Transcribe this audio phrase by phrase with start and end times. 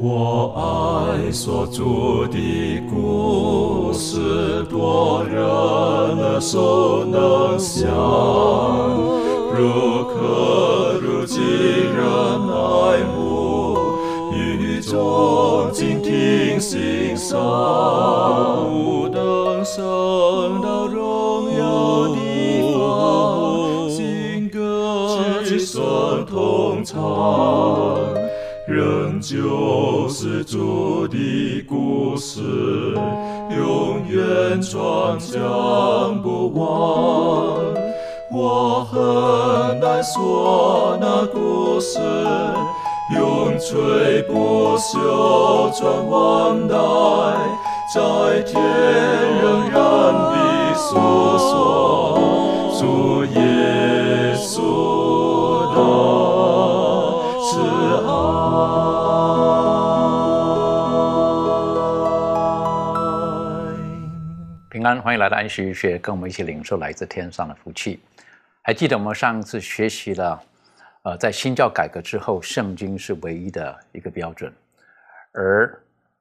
[0.00, 7.88] 我爱所住的故事，多人耳熟能详，
[9.52, 11.98] 如可如今人
[12.48, 13.76] 爱慕，
[14.32, 17.36] 与众静听心声，
[34.58, 37.58] 远传讲不忘。
[38.32, 42.00] 我很难说那故事，
[43.14, 46.74] 永垂不朽传万代，
[47.94, 48.60] 在天
[49.40, 49.80] 仍然
[50.12, 50.96] 的诉
[51.38, 52.18] 说
[52.80, 53.40] 主耶
[64.96, 68.00] 欢迎来到安息学，跟我们一起领受来自天上的福气。
[68.62, 70.42] 还记得我们上次学习了，
[71.02, 74.50] 呃，在新教改革之后，圣经是唯一的一个标准，
[75.32, 75.78] 而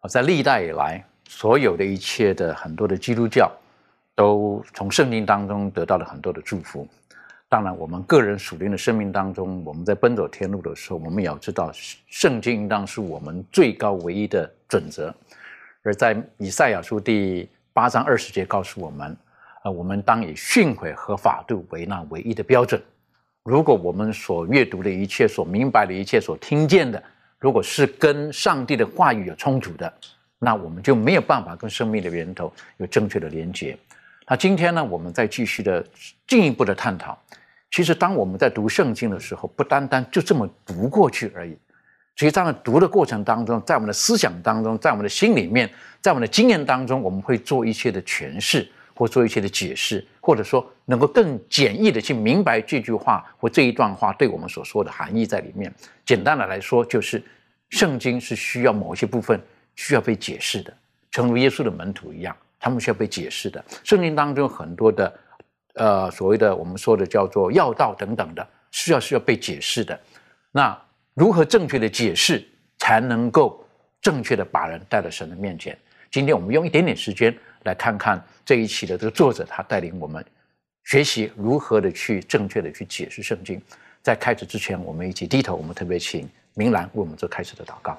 [0.09, 3.49] 在历代以来，所有的一切的很多的基督教
[4.15, 6.85] 都从圣经当中得到了很多的祝福。
[7.47, 11.71] 当然，我们个人属灵的生命当中，我们在奔走天路的时候，我们也要知道，
[12.07, 15.15] 圣经应当是我们最高唯一的准则。
[15.83, 17.47] 而在以赛亚书第
[17.77, 19.15] 八章二十节告诉我们，
[19.63, 22.81] 呃，我们当以训诲和法度为那唯一的标准。
[23.43, 27.01] 如果我们所阅读的一切、所明白的一切、所听见的，
[27.37, 29.93] 如果是跟上帝的话语有冲突的，
[30.39, 33.77] 那我们就没有办法跟生命的源头有正确的连接。
[34.27, 35.85] 那今天呢，我们再继续的
[36.25, 37.15] 进一步的探讨。
[37.69, 41.55] 其实，当我们在读圣经的时候，不单单就这么读过去而已。
[42.17, 55.73] 实际上，在读的过程当中，在我们的思想当中，在我们的心里面，在我们的经验当中，我们会做一些的诠释，或做一些的解释，或者说能够更简易的去明白这句话或这一段话对我们所说的含义在里面。
[56.05, 57.23] 简单的来说，就是
[57.69, 59.39] 圣经是需要某些部分
[59.75, 60.73] 需要被解释的，
[61.11, 63.63] 诚如耶稣的门徒一样，他们需要被解释的。
[63.83, 65.13] 圣经当中很多的。
[65.79, 69.99] 呃，所谓的我们说的叫做要道等等的，需要需要被解释的。
[70.51, 70.75] 那
[71.17, 72.47] 如何正确的解释，
[72.77, 73.65] 才能够
[73.99, 75.75] 正确的把人带到神的面前？
[76.11, 80.23] 今天我们用一点点时间来看看这一期的这个作者，他带领我们
[80.83, 83.59] 学习如何的去正确的去解释圣经。
[84.03, 87.97] 在开始之前，我们一起低头，我们特别请明兰为我们做开始的祷告。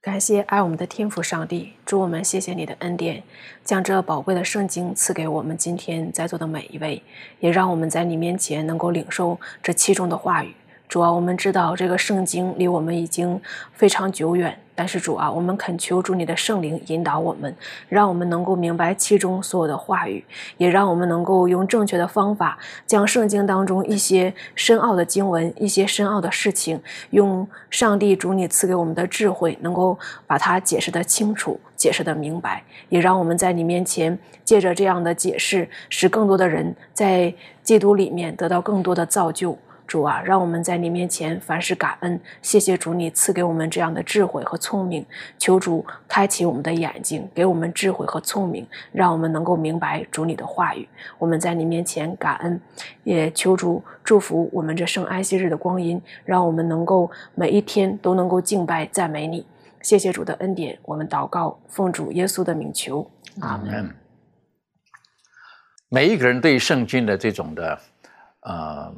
[0.00, 3.20] 感谢爱我们的天父上帝，祝我们谢谢你的恩典，
[3.64, 7.02] 将这宝贵的圣经赐给我们今天在座的每一位，
[7.40, 10.54] 也让我们在你面前能够领受这其中的话语。
[10.88, 13.38] 主啊，我们知道这个圣经离我们已经
[13.74, 17.54] 非常久远，但是主啊，我们恳求主你的圣灵引导我们，
[17.90, 20.24] 让我们能够明白其中所有的话语，
[20.56, 39.58] 也让我们能够用正确的方法，将圣经当中一些深奥的经文、一些深奥的事情，用上帝主你赐给我们的智慧，能够把它解释得清楚、解释得明白，也让我们在你面前借着这样的解释，使更多的人在基督里面得到更多的造就。
[39.88, 45.04] 主啊，让我们在你面前凡事感恩，谢谢主，你赐给我们这样的智慧和聪明。
[45.38, 50.86] 求主开启我们的眼睛，给我们智慧和聪明，让我们能够明白主你的话语。
[51.18, 52.60] 我们在你面前感恩，
[53.02, 59.46] 也求主祝福我们这圣安息日的光阴，让我们能够每一天都能够敬拜赞美你。
[59.80, 63.10] 谢谢主的恩典，我们祷告，奉主耶稣的名求，
[63.40, 63.88] 阿门。
[65.88, 67.80] 每一个人对圣经的这种的，
[68.42, 68.92] 呃。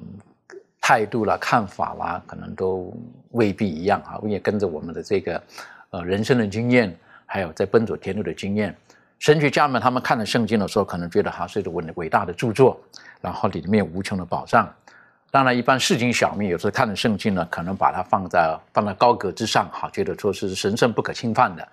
[0.81, 2.93] 态度啦、看法啦，可能都
[3.33, 4.19] 未必一样啊。
[4.25, 5.43] 也跟着我们的这个
[5.91, 6.97] 呃人生的经验，
[7.27, 8.75] 还有在奔走天路的经验，
[9.19, 12.81] 神学家们他们看了圣经的时候，可能觉得它是一个伟伟大的著作，
[13.21, 14.69] 然后里面无穷的宝藏。
[15.31, 21.69] 当然，一般市井小民有时候看了圣经呢，可能把它放在放在高阁之上，哈，觉得说是神圣不可侵犯的。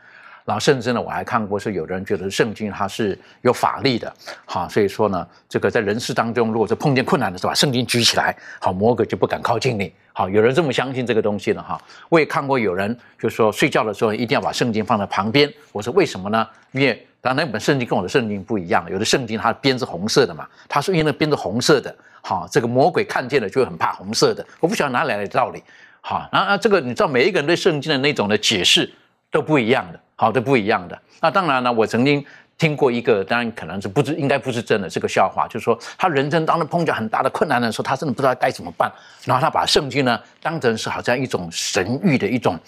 [0.48, 4.12] 然后甚至呢，我还看过是有的人觉得圣经它是有法力的，
[4.46, 9.92] 好，所以说呢，这个在人世当中，如果是碰见困难的时候，把圣经举起来，好，魔鬼就不敢靠近你。
[10.14, 11.78] 好，有人这么相信这个东西的哈。
[12.08, 15.54] 我也看过有人就说睡觉的时候一定要把圣经放在旁边。
[15.74, 16.48] 我说为什么呢？
[16.72, 24.46] 因为当然那本圣经跟我的圣经不一样，有的圣经它的边是红色的嘛，它是因为那边是红色的，好，这个魔鬼看见了就会很怕红色的。
[24.62, 25.62] 我不晓得哪里来的道理，
[26.00, 28.90] 好，然后这个你知道每一个人对圣经的那种的解释
[29.30, 30.00] 都不一样的。
[30.20, 31.00] 好的，不一样的。
[31.22, 32.26] 那当然呢，我曾经
[32.58, 35.48] 听过一个，当然可能是不知，应该不是真的，是个笑话。
[35.48, 38.92] 就是说，他人生当中碰见很大的困难的时候，他真的不知道该怎么办。
[39.26, 42.60] 然后他把圣经呢当成是好像一种神谕的一种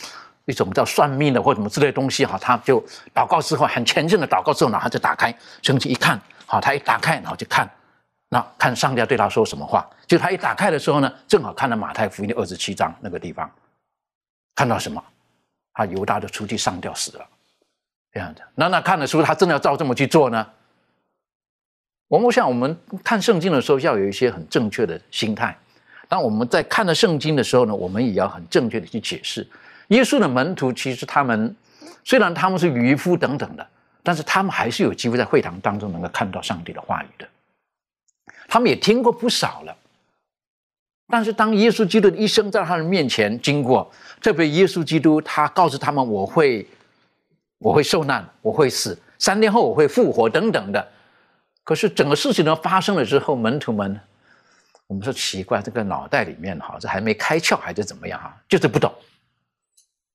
[0.45, 2.79] 一种叫算命的或什么之类东西哈，他就
[3.15, 7.67] 祷告之后很虔诚的祷告之后，然后就打开圣经一看，好，他一打开然后就看，
[8.29, 9.89] 那看上帝对他说什么话。
[10.05, 13.49] 就他一打开的时候呢，正好看到马太福音的二十七章那个地方，
[14.55, 15.03] 看到什么？
[15.73, 17.25] 他犹大就出去上吊死了，
[18.13, 18.41] 这样子。
[18.56, 20.47] 那那看的书，他真的要照这么去做呢？
[22.07, 25.57] 我们想，我们看圣经的时候要有一些很正确的心态。
[26.07, 29.47] 当我们在看了圣经的时候呢，我们也要很正确的去解释。
[29.89, 31.56] 耶稣的门徒其实他们
[32.03, 33.67] 虽然他们是渔夫等等的，
[34.01, 37.27] 但是他们还是有机会在会堂当中能够看到上帝的话语的。
[38.47, 39.75] 他们也听过不少了。
[41.11, 43.91] 但是当耶稣基督的一生在他们面前经过，
[44.21, 46.67] 特别耶稣基督他告诉他们：“我会，
[47.59, 50.85] 我会受难，我会死，三天后我会复活，等等的。”
[51.63, 54.00] 可是整个事情呢发生了之后，门徒们，
[54.88, 58.91] 我们说奇怪，这个脑袋里面哈，这还没开窍还是怎么样哈，就是不懂。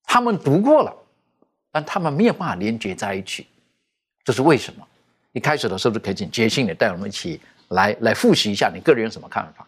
[0.02, 0.92] 他们读过了，
[1.70, 3.46] 但他们没有办法连接在一起，
[4.24, 4.84] 这是为什么？
[5.32, 9.64] 一开始的时候就可以请杰信你带我们一起来来复习一下，你个人有什么看法？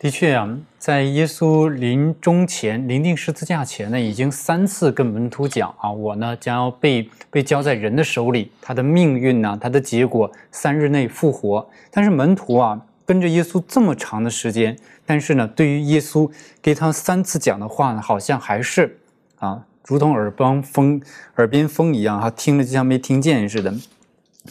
[0.00, 11.68] 的确啊，在耶稣临终前、临定十字架前呢，已经三次跟门徒讲啊，我呢将要被被交在人的手里，他的命运呢，他的结果三日内复活。
[11.90, 16.30] 但是门徒啊，跟着耶稣这么长的时间，但是呢，对于耶稣
[16.62, 19.00] 给他三次讲的话呢，好像还是
[19.40, 21.02] 啊，如同耳帮风、
[21.38, 23.74] 耳边风一样哈，听了就像没听见似的。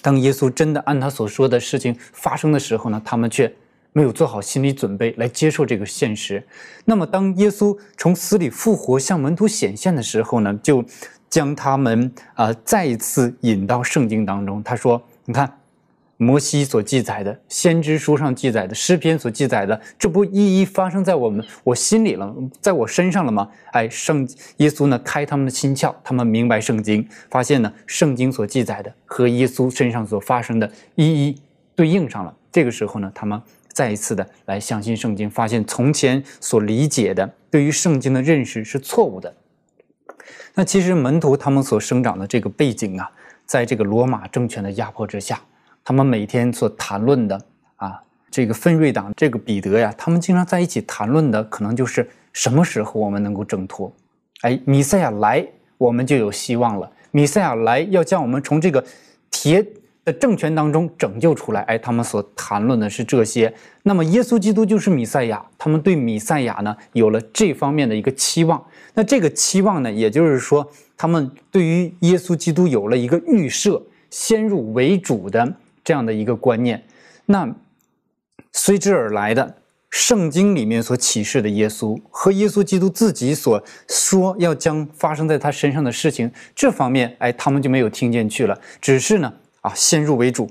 [0.01, 3.53] 当耶稣真的按他所说的事情发生的时候呢，他们却。
[3.97, 6.45] 没有做好心理准备来接受这个现实，
[6.85, 10.85] 那么当耶稣从死里复活向门徒显现的时候呢，就
[11.27, 14.61] 将他们啊再一次引到圣经当中。
[14.61, 15.51] 他说：“你看，
[16.17, 31.41] 摩西所记载的、先知书上记载的、诗篇所记载的，这不一一发生在我们我心里了，在我身上了吗？”哎，圣耶稣呢开他们的心窍，他们明白圣经，发现呢圣经所记载的和耶稣身上所发生的一一
[31.73, 32.31] 对应上了。
[32.51, 33.41] 这个时候呢，他们。
[33.77, 39.31] 再一次的来相信圣经，发现从前所理解的对于圣经的认识是错误的。
[40.55, 43.07] 那其实门徒他们所生长的这个背景啊，
[43.45, 45.39] 在这个罗马政权的压迫之下，
[45.83, 47.39] 他们每天所谈论的
[47.75, 48.01] 啊，
[48.31, 53.93] 这个分瑞党这个彼得呀，他们经常在一起谈论的，可能就是什么时候我们能够挣脱？
[54.41, 55.45] 哎，弥赛亚来，
[55.77, 56.91] 我们就有希望了。
[57.11, 58.83] 弥赛亚来，要将我们从这个
[59.29, 59.63] 铁。
[60.07, 63.53] 在政权当中拯救出来，哎，他们所谈论的是这些。
[63.83, 68.65] 那么，耶稣基督就是弥赛亚，他们对弥赛亚呢有了这方面的一个期望。
[68.93, 70.65] 那这个期望呢，也就是说，
[70.95, 76.81] 他们对于耶稣基督有了一个预设，先入为主的这样的一个观念。
[77.25, 77.53] 那
[78.53, 79.57] 随之而来的，
[79.89, 88.57] 圣经里面所启示的耶稣和耶稣基督自己所说要将发生在他身上的事情，这方面，哎，他们就没有听进去了。
[88.79, 89.33] 只是呢。
[89.67, 90.49] 啊，先入为主，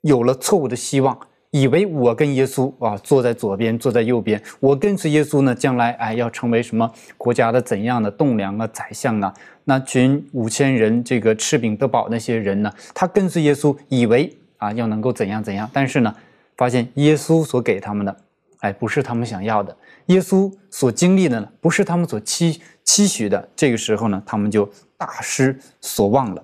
[0.00, 1.16] 有了错误的希望，
[1.52, 9.32] 以为我跟耶稣啊坐在左边，坐在右边，我跟随耶稣呢，将来哎要成为什么国家的怎样的栋梁啊、宰相啊？
[9.64, 16.12] 那群五千人这个吃饼得饱那些人呢，他跟随耶稣，以为啊要能够怎样怎样，但是呢，
[16.56, 18.16] 发现耶稣所给他们的，
[18.58, 19.76] 哎，不是他们想要的，
[20.06, 24.68] 耶稣所经历的呢，不是他们所期期许的，这个时候呢，他们就
[24.98, 26.42] 大失所望了。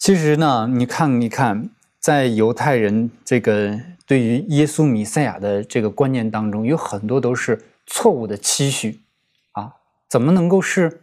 [0.00, 8.98] 其实呢，你看，你看，在犹太人这个对于耶稣弥赛亚的这个观念当中，有很多都是错误的期许，
[9.52, 9.74] 啊，
[10.08, 11.02] 怎么能够是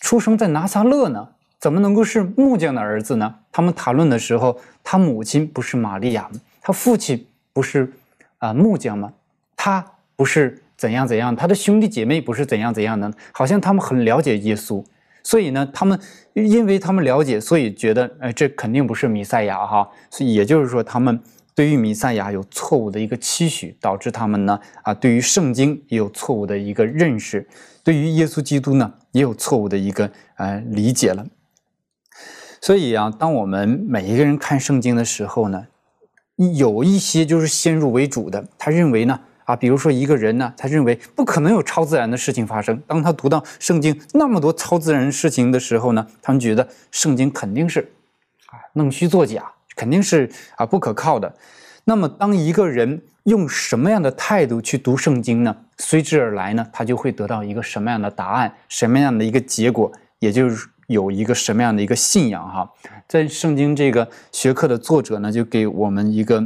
[0.00, 1.28] 出生在拿撒勒呢？
[1.60, 3.36] 怎么能够是木匠的儿子呢？
[3.52, 6.40] 他们谈论的时候，他母亲不是玛利亚吗？
[6.60, 7.92] 他父亲不是
[8.38, 9.12] 啊木匠吗？
[9.56, 11.36] 他不是怎样怎样？
[11.36, 13.12] 他的兄弟姐妹不是怎样怎样的？
[13.30, 14.84] 好像他们很了解耶稣。
[15.22, 15.98] 所以呢，他们
[16.32, 19.88] 因为他们了解，所以觉得，哎，这肯定不是弥赛亚哈。
[20.10, 21.20] 所以也就是说，他们
[21.54, 27.46] 对于弥赛亚有错误的一个期许，导致他们呢，啊，对于圣经也有错误的一个认识，
[27.84, 31.26] 对于耶稣基督呢，也有错误的一个呃理解了。
[32.60, 35.66] 所以啊，当我们每一个人看圣经的时候呢，
[36.56, 39.20] 有一些就是先入为主的，他认为呢。
[39.48, 42.78] 啊，比如说一个人呢，他认为不可能有超自然的事情发生。
[42.86, 47.80] 当他读到圣经那么多超自然事情的时候呢，他们觉得圣经肯定是
[48.48, 51.34] 啊弄虚作假，肯定是啊不可靠的。
[51.84, 55.56] 那么，当一个人用什么样的态度去读圣经呢？
[55.78, 62.70] 随之而来呢，他就会得到一个什么样的答案，什么样的一个结果，也就是有一个什么样的一个信仰哈。
[63.08, 66.44] 在圣经这个学科的作者呢，就给我们一个。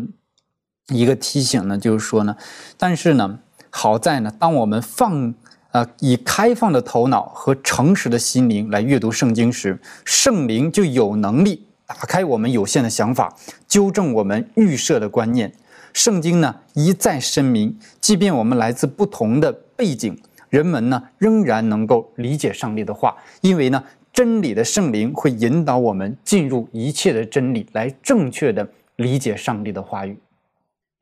[0.89, 2.37] 一个提醒呢，就是说呢，
[2.77, 3.39] 但是呢，
[3.71, 5.35] 好在呢，当我们放
[5.71, 13.35] 呃，以开放的头脑和诚实的心灵来阅读圣经时，圣灵就有能力打开我们有限的想法，
[13.67, 15.51] 纠正我们预设的观念。
[15.95, 20.19] 圣经呢一再声明，即便我们来自不同的背景，
[20.51, 30.19] 人们呢仍然能够理解上帝的话，因为呢真理的圣灵会引导我们进入一切的真理，来正确的理解上帝的话语。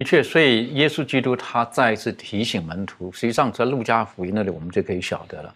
[0.01, 5.53] 的确，所以耶稣基督他再一次提醒门徒，实际上在路加福音那里我们就可以晓得了，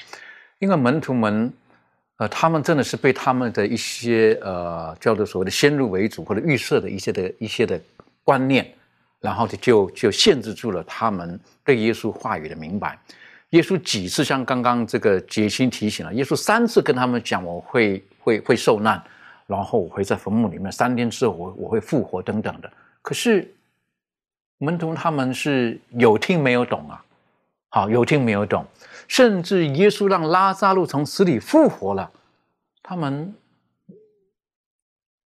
[0.58, 1.50] 因为门徒们，
[2.18, 7.80] 呃，他们真的是被他们的一些呃叫做所谓的先入为主或者预设的一些的一些的
[8.22, 8.70] 观念。
[9.18, 12.98] 然后就就限制住了他们对耶稣话语的明白。
[13.52, 19.02] 耶稣几次像刚刚这个杰心提醒了，耶稣三次跟他们讲我会会会受难，
[19.46, 22.70] 然后我会在坟墓里面三天之后我我会复活等等的。
[23.00, 23.50] 可是
[24.64, 27.04] 门徒他们是有听没有懂啊，
[27.70, 28.64] 好有听没有懂，
[29.06, 32.10] 甚至耶稣让拉扎路从死里复活了，
[32.82, 33.34] 他们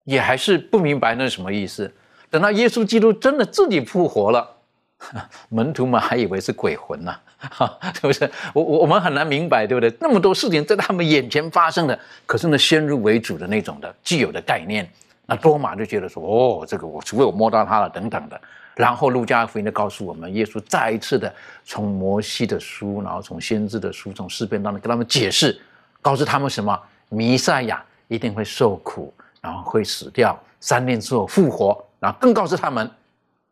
[0.05, 1.93] 也还是不明白那是什么意思。
[2.31, 4.57] 等到耶稣基督真的自己复活了，
[5.49, 7.15] 门徒们还以为是鬼魂呢，
[7.95, 8.31] 是不是？
[8.53, 9.91] 我我我们很难明白，对不对？
[10.01, 14.87] 那么多事情在他们眼前发生的，可是呢，先入为主的那种的既有的概念，
[15.27, 18.41] 那多马就觉得说，哦，这个我除非我摸到他了，等等的。
[18.79, 25.61] 然后路加福音就告诉我们，耶稣再一次的从摩西的书，然后从先知的书，从诗篇当中跟他们解释，
[26.01, 26.81] 告诉他们什么？
[27.09, 31.85] 弥赛亚一定会受苦，然后会死掉，三天之后复活。
[31.99, 32.89] 然后更告诉他们，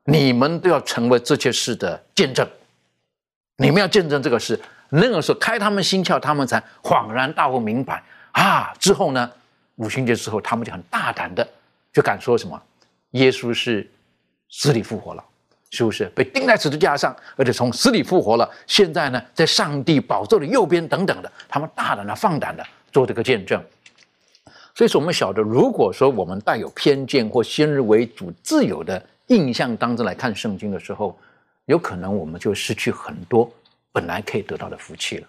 [0.05, 2.49] 你们都要成为这些事的见证，
[3.57, 4.61] 你们要见证这个事。
[4.91, 8.73] 那个时候开他们心窍，他们才恍然大悟，明白啊。
[8.79, 9.29] 之后呢，
[9.75, 11.45] 五旬节之后，他们就很大胆的
[11.93, 12.63] 就敢说什么：
[13.11, 13.91] 耶稣是
[14.49, 15.25] 死里复活了，
[15.71, 16.07] 是不是？
[16.15, 18.49] 被钉在十字架上，而且从死里复活了。
[18.67, 23.63] 现在呢，在上帝宝座的右边等等的，他们大胆的、放胆的做这个见证。
[24.75, 31.19] 所以说，我们晓得，如果说我们带有偏见或先入为主、自有的印象当中来看圣经的时候，
[31.65, 33.51] 有可能我们就失去很多
[33.91, 35.27] 本来可以得到的福气了。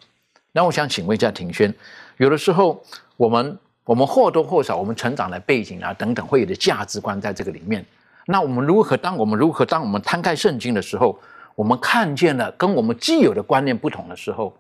[0.52, 1.74] 那我想请问一下庭轩，
[2.18, 2.84] 有的时候
[3.16, 7.86] 我们我们或多或少，我们成长的背景啊等等，会有的价值观在这个里面。
[8.30, 11.18] 那我们如何当我们如何当我们摊开圣经的时候，
[11.56, 14.54] 我们看见了跟我们既有的观念不同的时候，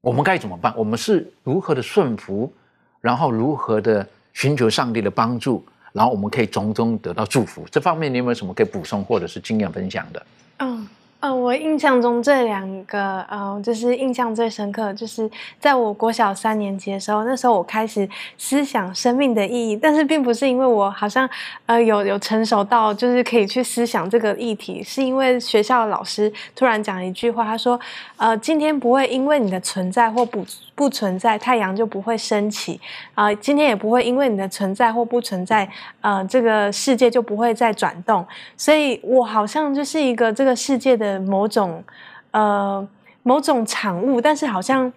[0.00, 0.74] 我们该怎么办？
[0.76, 2.52] 我们是如何的顺服？
[3.00, 7.64] 然后如何的寻求上帝的帮助，然后我们可以从中得到祝福。
[7.70, 10.26] 这方面你有没有什么可以补充或者是经验分享的？
[10.58, 10.86] 嗯。
[11.20, 21.28] 呃，我印象中这两个，呃，就是印象最深刻，就是在我国小三年级的时候，那时候我开始思想生命的意义，但是并不是因为我好像，
[21.66, 27.78] 呃，有有成熟到就是可以去思想这个议题，是因为学校的老师突然讲一句话，他说，
[28.16, 30.46] 呃，今天不会因为你的存在或不
[30.76, 32.80] 不存在，太阳就不会升起，
[33.16, 35.68] 啊，今天也不会因为你的存在或不存在，
[36.00, 38.24] 呃，这个世界就不会再转动，
[38.56, 41.07] 所以我好像就是一个这个世界的。
[41.20, 41.84] 某种
[42.32, 42.84] 呃
[43.22, 44.92] 某种产物，但是好像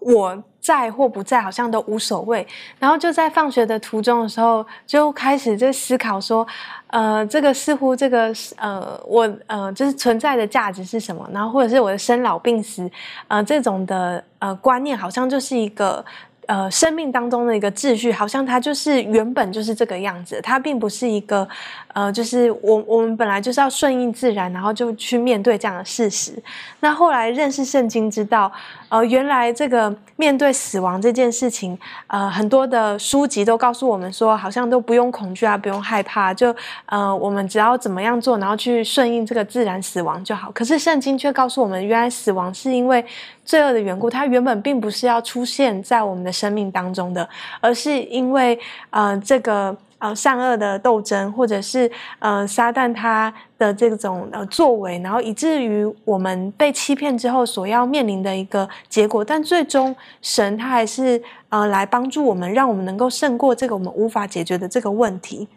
[0.00, 2.46] 我在或不在，好像都无所谓。
[2.78, 6.46] 然后就在放学的途中的时候，就开始在思考说，
[6.88, 11.26] 呃，这个似乎这个呃我呃就是存在的价值是什么？
[11.32, 12.90] 然后或者是我的生老病死，
[13.28, 16.04] 呃这种的呃观念，好像就是一个。
[16.46, 21.48] 呃，生命当中的一个秩序，好像它就是原本就是这个样子，它并不是一个，
[21.92, 26.32] 呃，就是我我们本来就是要顺应自然，然后就去面对这样的事实。
[26.80, 28.50] 那后来认识圣经，知道，
[28.88, 36.54] 呃，原来这个面对死亡这件事情，呃，很多的书籍都告诉我们说，好像都不用恐惧啊，不用害怕，就
[36.86, 40.50] 呃，我们只要怎么样做，然后去顺应这个自然死亡就好。
[40.52, 43.04] 可是圣经却告诉我们，原来死亡是因为。
[43.44, 47.28] 罪恶的缘故，它原本并不是要出现在我们的生命当中的，
[47.60, 48.56] 而是因为
[48.90, 59.24] 呃这个呃善恶的斗争，或者是呃撒旦他的这种呃作为，然后以至于我们被欺骗之后所要面临的一个结果。
[59.24, 65.48] 但最终神他还是呃来帮助我们，让我们能够胜过这个我们无法解决的这个问题。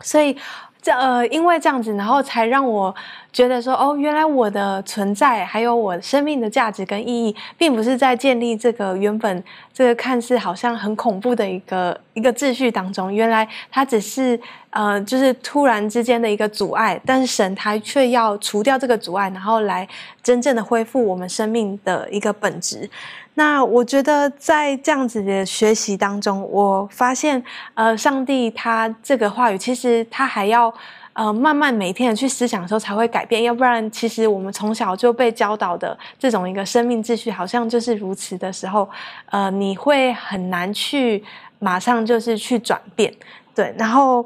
[0.00, 0.36] 所以。
[0.84, 2.92] 这呃，因为这样子，然后才让我
[3.32, 13.12] 觉得说，哦，原来我的存在，还有我生命的价值跟意义，并不是在建立这个原本这个看似好像很恐怖的一个一个秩序当中。
[13.12, 14.38] 原来它只是
[14.70, 19.88] 呃，就是突然之间的一个阻碍，但是神他却要除掉这个阻碍，然后来
[20.22, 22.88] 真正的恢复我们生命的一个本质。
[23.34, 30.72] 那我觉得在这样子的学习当中，我发现，呃，上帝他这个话语，其实他还要，
[31.14, 33.42] 呃慢慢每天的去思想的时候才会改变。
[33.42, 38.88] 要不然，其实我们从小就被教导的这种一个生命秩序，好像就是如此的时候，
[39.26, 41.22] 呃，你会很难去
[41.58, 43.12] 马上就是去转变。
[43.54, 44.24] 对，然后，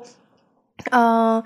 [0.90, 1.42] 嗯，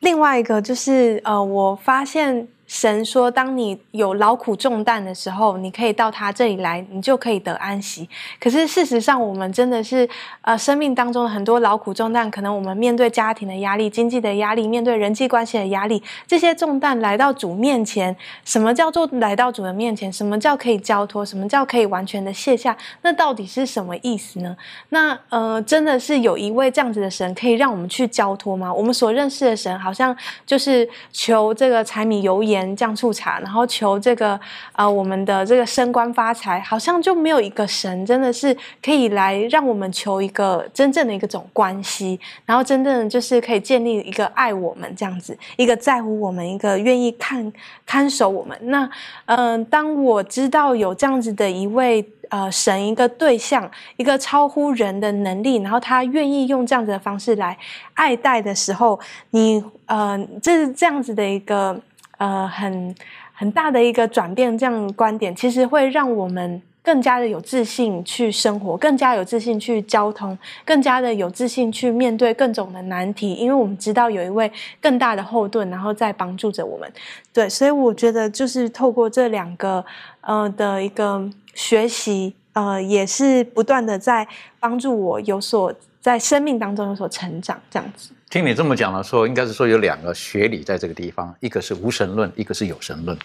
[0.00, 2.48] 另外一个就是呃，我发现。
[2.66, 8.08] 神说：“当你有劳苦重担的时候，你可以到他这里来，你就可以得安息。
[8.40, 10.08] 可是事实上，我们真的是，
[10.40, 20.12] 呃，生命当中的很多劳苦重担，可能我们面对家庭的压力、经济的压力、面对人际关系的压力，这些重担来到主面前，什么叫做来到主的面前？
[20.12, 21.24] 什么叫可以交托？
[21.24, 22.76] 什么叫可以完全的卸下？
[23.02, 24.56] 那到底是什么意思呢？
[24.88, 28.74] 那呃，真的是有一位这样子的神可以让我们去交托吗？
[28.74, 34.38] 我们所认识的神，好像就是求这个柴米油盐。”酱醋茶，然后求这个
[34.74, 47.52] 呃，我们的这个升官发财，好像就没有一个神真的是可以来让我们求一个真正的一个种关系，然后真正的就是可以建立一个爱我们这样子，一个在乎我们，一个愿意看
[47.84, 48.56] 看守我们。
[48.62, 48.88] 那
[49.24, 52.08] 嗯，当我知道有这样子的一位。
[52.28, 57.56] 呃，神一个对象，一个超乎人的能力，然后他愿意用这样子的方式来
[57.94, 58.98] 爱戴的时候，
[59.30, 61.80] 你呃，这是这样子的一个。
[62.18, 62.94] 呃，很
[63.32, 76.90] 很大的一个转变，这样观点其实会让我们更加的有自信去生活，更加有自信去交通，更加的有自信去面对各种的难题，因为我们知道有一位更大的后盾，然后在帮助着我们。
[77.32, 79.84] 对，所以我觉得就是透过这两个
[80.20, 84.26] 呃的一个学习，呃，也是不断的在
[84.58, 85.70] 帮助我有所
[86.00, 88.12] 在生命当中有所成长，这样子。
[88.30, 93.16] 听你这么讲了，说应该是说有两个学理在这个地方，一个是无神论，一个是有神论。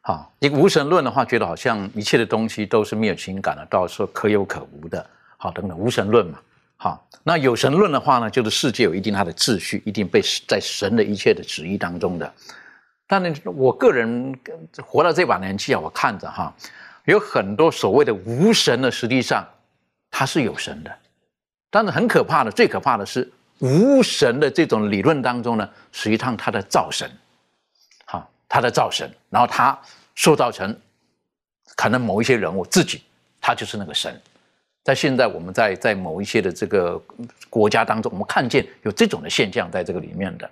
[0.00, 5.06] 好，一个无神论的话，觉得好像一切的东西都是没有情感的，到时候可有可无的。
[5.36, 6.40] 好，等等，无神论嘛。
[6.76, 12.34] 好，那有神论的话呢，就是世界有一定它的秩序，一定被在神的一切的旨意当中的。
[13.06, 14.36] 但呢，我个人
[14.82, 16.52] 活到这把年纪啊，我看着哈，
[17.04, 19.46] 有很多所谓的无神的，实际上
[20.10, 20.90] 它是有神的。
[21.70, 23.30] 但是很可怕的，最可怕的是。
[23.60, 27.08] 无神的这种理论当中呢，实际上他的造神，
[28.04, 29.78] 好，他的造神，然后他
[30.16, 30.76] 塑造成
[31.76, 33.02] 可能某一些人物自己，
[33.40, 34.20] 他就是那个神。
[34.82, 37.00] 在现在我们在在某一些的这个
[37.48, 40.50] 国家当中，我们看见有这种的现象在这个里面的。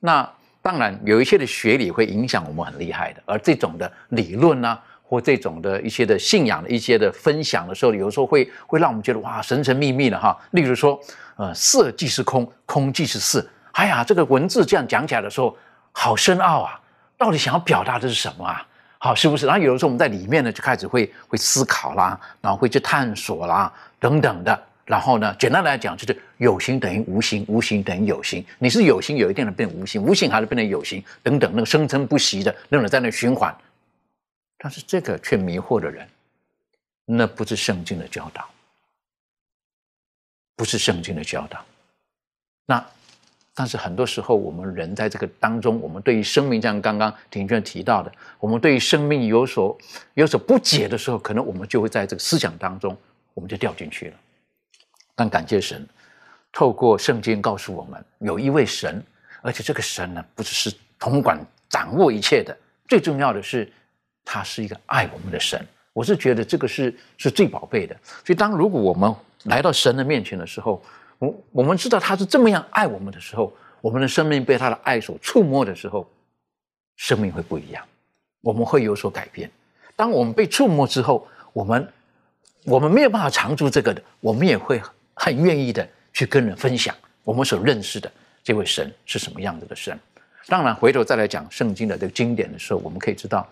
[0.00, 0.28] 那
[0.62, 4.76] 当然有一些的学理会影响我们很厉害的，而这种的理论呢？
[5.08, 10.36] 或这种的一些的信仰的一些的分享的时候，有时候会会让我们觉得哇神神秘秘的哈。
[10.50, 11.00] 例如说，
[11.36, 13.44] 呃，色即是空，空即是色。
[13.72, 15.56] 哎呀，这个文字这样讲起来的时候，
[15.92, 16.78] 好深奥啊！
[17.16, 18.66] 到底想要表达的是什么啊？
[18.98, 19.46] 好，是不是？
[19.46, 24.62] 然后有的时候我们在里面呢，就开始会会思考啦，然后会去探索啦，等等的。
[24.84, 28.44] 然后呢，简单来讲就是有形等于无形，无形等于有形。
[28.58, 33.54] 你是有形，有一定的变无形，无形还是变成有形，等等，那个生生不息的，那种在那循环。
[34.58, 36.06] 但是这个却迷惑了人，
[37.04, 38.50] 那不是圣经的教导，
[40.56, 41.64] 不是圣经的教导。
[42.66, 42.84] 那
[43.54, 49.78] 但是很多时候，我们人在这个当中，我们对于生命，像刚刚庭娟提到的，我们对于生命有所
[50.14, 52.96] 有所不解的时候，可能我们就会在这个思想当中，
[53.34, 54.16] 我们就掉进去了。
[55.14, 55.88] 但感谢神，
[56.50, 59.00] 透过圣经告诉我们，有一位神，
[59.40, 63.72] 而且这个神呢，不只是统管掌握一切的，最重要的是。
[64.30, 65.58] 他是一个爱我们的神，
[65.94, 67.96] 我是觉得这个是是最宝贝的。
[68.22, 69.10] 所以，当如果我们
[69.44, 70.82] 来到神的面前的时候，
[71.18, 76.06] 我我们知道他是这么样爱我们的时候，我们的生命被他的爱所触摸的时候，
[76.96, 77.82] 生命会不一样，
[78.42, 79.50] 我们会有所改变。
[79.96, 81.88] 当我们被触摸之后，我们
[82.64, 84.78] 我们没有办法藏住这个的，我们也会
[85.14, 88.12] 很愿意的去跟人分享我们所认识的
[88.44, 89.98] 这位神是什么样子的神。
[90.48, 93.48] 当然，回头再来讲圣经的这个经典的时候，我们可以知道。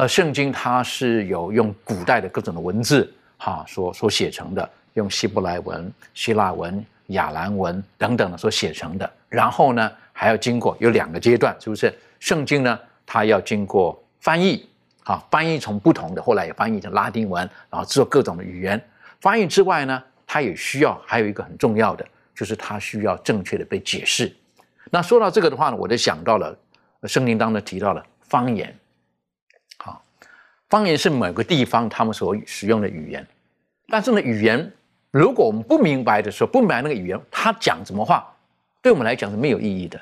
[0.00, 9.12] 呃，圣经它是有用古代的各种的文字哈所所写成的，用希伯来文、希腊文、亚兰文等等的所写成的。
[9.28, 11.94] 然后呢，还要经过有两个阶段，是不是？
[12.18, 14.66] 圣经呢，它要经过翻译，
[15.04, 18.82] 哈，翻译从不同的，后来也翻译成拉丁文，然后做各种的语言。
[19.20, 22.02] 翻译之外呢，它也需要还有一个很重要的，
[22.34, 24.34] 就是它需要正确的被解释。
[24.90, 26.56] 那说到这个的话呢，我就想到了
[27.04, 28.74] 圣经当中提到了方言。
[30.70, 33.26] 方言是某个地方他们所使用的语言，
[33.88, 34.72] 但是呢，语言
[35.10, 38.26] 如果我们不明白的时候，不明白那个语言他讲什么话，
[38.80, 40.00] 对我们来讲是没有意义的。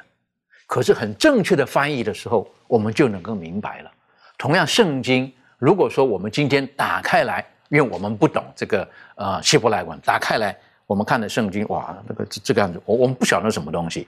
[0.66, 3.90] 可是很正确的翻译的时候，我们就能够明白了。
[4.37, 10.54] 同样，圣经如果说我们今天打开来，因为我们不懂这个呃希伯来文，打开来
[10.87, 14.07] 我们看的圣经，哇，那个这个样子，我我们不晓得什么东西，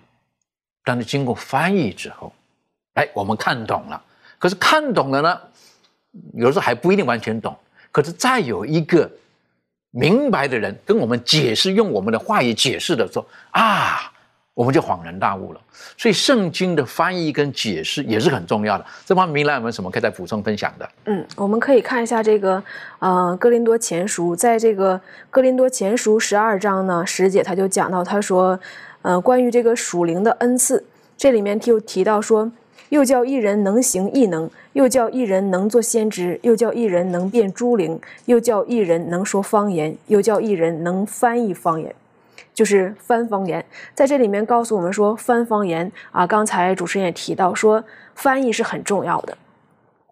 [0.85, 2.31] 但是经过翻译之后，
[2.95, 4.03] 哎，我们看懂了。
[4.39, 5.41] 可是看懂了呢，
[6.35, 7.57] 有的时候还不一定完全懂。
[7.91, 9.11] 可是再有一个
[9.91, 14.13] 明白的人跟我们解释，用我们的话语解释的时候啊。
[14.53, 15.61] 我们就恍然大悟了，
[15.97, 18.85] 所以圣经的翻译跟解释也是很重要的。
[19.07, 20.91] 这方面，明兰有没有什么可以再补充分享的？
[21.07, 22.63] 嗯，我们可以看一下这个，
[22.99, 24.99] 呃，《哥林多前书》在这个
[25.31, 28.59] 《哥林多前书》十二章呢，十姐他就讲到，他说，
[29.01, 30.85] 呃，关于这个属灵的恩赐，
[31.17, 32.51] 这里面就提到说，
[32.91, 41.95] 又叫一人能行异能，又叫一人能做先知，又叫一人能变诸灵，又叫一人能说方言，又叫一人能翻译方言。
[42.53, 47.83] 就是翻方言，在这里面告诉我们说，翻方言啊，刚才主持人也提到说，
[48.15, 49.39] 翻译是很重要的。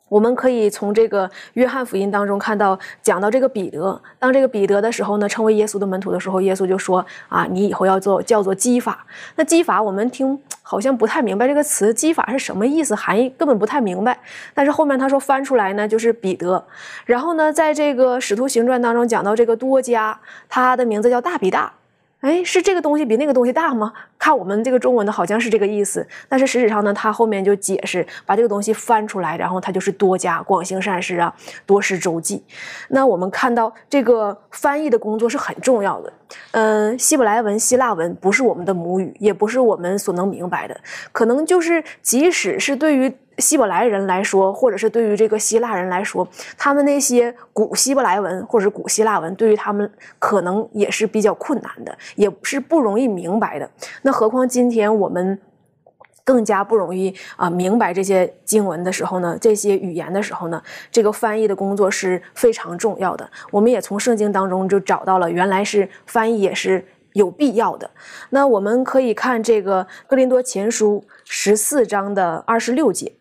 [0.08, 9.06] 我们可以从这个约翰福音当中看到，讲到这个彼得，当这个彼得的时候呢，成为耶稣的门徒的时候，耶稣就说啊，你以后要做叫做基法。
[9.36, 14.18] 那基法我们听好像不太明白这个词，基法是什么意思，含义根本不太明白。
[14.54, 16.64] 但是后面他说翻出来呢，就是彼得。
[17.04, 20.18] 然后呢，在这个使徒行传当中讲到这个多加，
[20.48, 21.72] 他的名字叫大比大。
[22.20, 23.92] 哎，是这个东西比那个东西大吗？
[24.18, 26.04] 看我们这个中文的，好像是这个意思。
[26.28, 31.32] 但是实质上呢，他后面就解释，把这个东西翻出来，然后它就是多加广行善事啊，
[31.64, 32.44] 多施周济。
[32.88, 36.12] 那我们看到这个翻译的工作是很重要的。
[36.50, 40.78] 嗯，希伯来文、希腊文不是我们的母语，也不是我们所能明白的。
[41.12, 43.14] 可能就是即使是对于。
[43.38, 53.70] 希伯来人来说，或者是对于这个希腊人来说，他们那些古希伯来文或者古希腊文，对于他们可能也是比较困难的，也是不容易明白的。
[54.02, 55.40] 那何况今天我们
[56.24, 59.38] 更加不容易啊明白这些经文的时候呢？
[59.40, 60.62] 这些语言的时候呢？
[60.90, 63.30] 这个翻译的工作是非常重要的。
[63.50, 67.88] 我们也从圣经当中就找到了，原来是翻译也是有必要的。
[68.30, 73.12] 那我们可以看这个《哥林多前书》十四章的二十六节。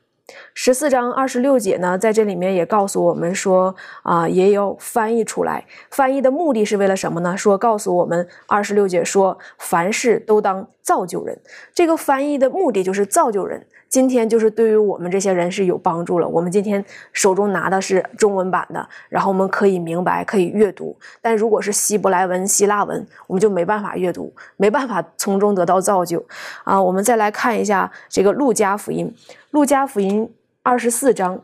[0.54, 5.66] 十四章二十六节呢，在这里面也告诉我们说，啊，也有翻译出来。
[5.90, 7.38] 翻译的目的是为了什么呢？
[7.38, 11.38] 说告诉我们，二十六节说，凡事都当造就人。
[11.74, 13.62] 这个翻译的目的就是造就人。
[13.90, 16.28] 今天就是对于我们这些人是有帮助了。
[16.28, 20.98] 我们今天手中拿的是中文版的，然后我们可以明白，可以阅读。
[21.22, 26.26] 但如果是希伯来文、希腊文，我们就没办法阅读，没办法从中得到造就。
[26.64, 29.14] 啊，我们再来看一下这个路加福音，
[29.52, 31.42] 路加福音二十四章，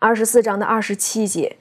[0.00, 1.56] 二十四章的二十七节，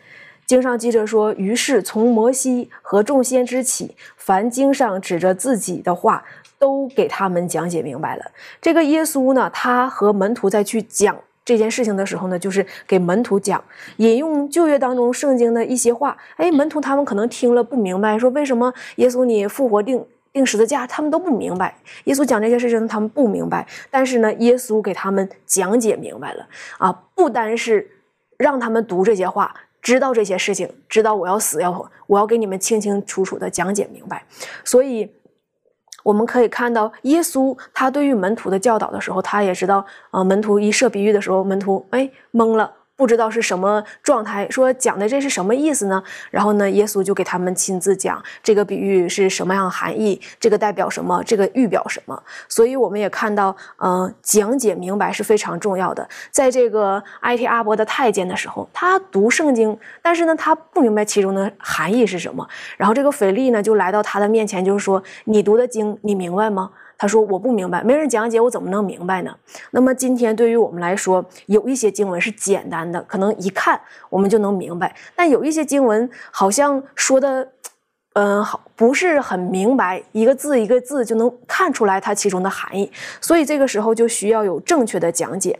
[0.52, 6.24] 经上记着说：“于是从摩西和众先知起，凡经上指着自己的话。”
[6.62, 8.32] 都给他们讲解明白了。
[8.62, 13.64] 这个耶稣呢，他和门徒在去讲这件事情的时候呢，就是给门徒讲，
[13.98, 16.16] 引用旧约当中圣经的一些话。
[16.36, 21.76] 哎，门徒他们可能听了不明白，说为什么耶稣你复活定定十字架，他们都不明白。
[22.04, 23.66] 耶稣讲这些事情，他们不明白。
[23.90, 27.90] 但是呢，耶稣给他们讲解明白了啊，不单是
[28.38, 34.24] 让他们读这些话，知道这些事情，知道我要死要我要给你们清清楚楚的讲解明白。
[34.64, 35.12] 所以。
[36.04, 42.74] 我们可以看到，耶稣他对于门徒的教导的时候，他也知道，啊，门徒一设比喻的时候，门徒哎懵了。
[43.02, 46.04] 不知道是什么状态，说讲的这是什么意思呢？
[46.30, 52.22] 然后呢，耶稣就给他们亲自讲这个比喻是什么样含义，这个代表什么，这个预表什么。
[52.48, 56.08] 所以我们也看到，嗯，讲解明白是非常重要的。
[56.30, 62.48] 在这个埃提阿伯的太监的时候，他读圣经，但是呢，他不明白其中的含义是什么。
[62.78, 66.70] 然后这个腓力呢，就来到他的面前，就是说：“你读的经，你明白吗？”
[67.02, 69.36] 他说：“我不明白，没人讲解，我怎么能明白呢？”
[69.74, 77.54] 那么今天对于我们来说，有一些经文是简单的，可能一看我们就能明白；但有一些经文好像说的，
[78.14, 82.92] 嗯，好不是很明白，一个字一个字就能看出来它其中的含义。
[83.20, 85.58] 所以这个时候就需要有正确的讲解。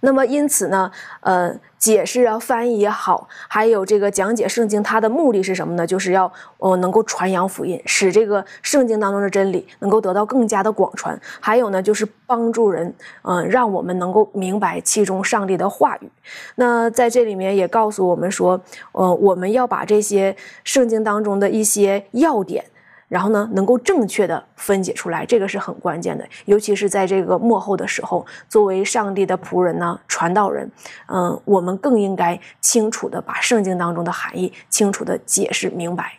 [0.00, 1.54] 那么因此呢，呃。
[1.82, 5.84] 解释啊，翻译也好，还有这个讲解圣经，它的目的是什么呢？
[5.84, 11.20] 就是要呃能够传扬福音，使这个圣经当中的真理能够得到更加的广传。
[11.40, 16.08] 还有呢，就是帮助人，嗯，让我们能够明白其中上帝的话语。
[16.54, 18.60] 那在这里面也告诉我们说，
[18.92, 22.64] 呃，我们要把这些圣经当中的一些要点。
[23.12, 30.70] 然后呢，能够正确的分解出来，这个是很关键的，尤其是在这个幕后的时候，作为上帝的仆人呢，传道人，
[31.08, 36.14] 嗯，我们更应该清楚的把圣经当中的含义清楚的解释明白。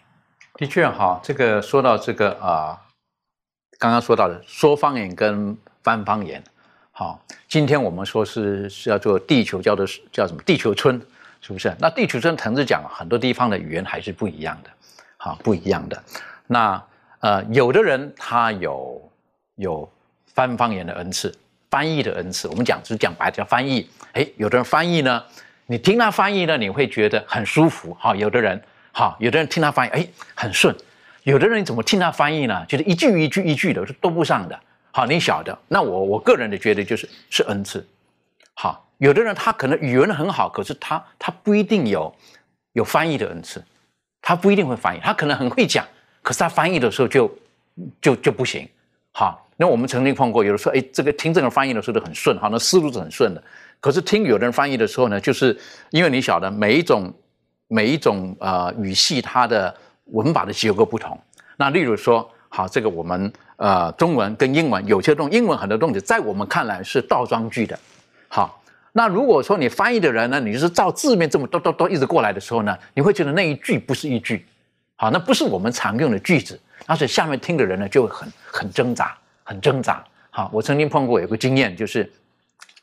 [0.54, 2.80] 的确哈，这个说到这个啊，
[3.80, 6.44] 刚刚说到的说方言跟翻方言，
[6.92, 11.02] 好，今天我们说是是要做地球叫做叫什么地球村，
[11.42, 11.76] 是不是？
[11.80, 14.70] 那地球村同时讲很多地方的语言还是不一样的，
[15.18, 16.04] 好，不一样的。
[16.48, 16.84] 那
[17.20, 19.12] 呃，有的人他有
[19.56, 19.90] 有
[20.34, 21.34] 翻方言的恩赐，
[21.70, 22.48] 翻译的恩赐。
[22.50, 23.90] 我们讲是讲白叫翻译。
[24.14, 25.24] 哎，有的人翻译呢，
[25.68, 27.94] 你听他翻译呢，你会觉得很舒服。
[27.94, 30.76] 哈，有的人，哈，有的人听他翻译，哎，很顺。
[31.24, 32.66] 有的人怎么听他翻译呢？
[32.68, 34.60] 就是一句一句一句的是都不上的。
[34.92, 35.58] 好，你晓得？
[35.70, 37.88] 那我我个人的觉得就是是恩赐。
[38.56, 42.14] 好，有的人他可能语文很好，可是他他不一定有
[42.74, 43.64] 有翻译的恩赐，
[44.22, 45.88] 他不一定会翻译，他可能很会讲，
[46.24, 47.32] 可是他翻译的时候就
[48.02, 48.68] 就就不行。
[49.12, 53.44] 好，那我们曾经碰过，有的时候，哎，这个听这个翻译的时候都很顺，好，那思路是很顺的。
[53.80, 55.56] 可是听有的人翻译的时候呢，就是
[55.92, 57.14] 因为你晓得每一种
[57.68, 59.72] 每一种呃语系它的。
[60.08, 61.18] 文法的结构不同，
[61.56, 67.80] 那例如说，好，这个我们呃中文跟英文有些动英文很多东西在我们看来是倒装句的，
[68.28, 74.46] 好，那如果说你翻译的人呢，你是照字面这么多多多一直过来的时候呢，你会觉得那一句不是一句，
[74.96, 80.04] 好，那不是我们常用的句子，而且下面听的人呢就会很很挣扎，很挣扎。
[80.30, 82.12] 好，我曾经碰过有个经验，就是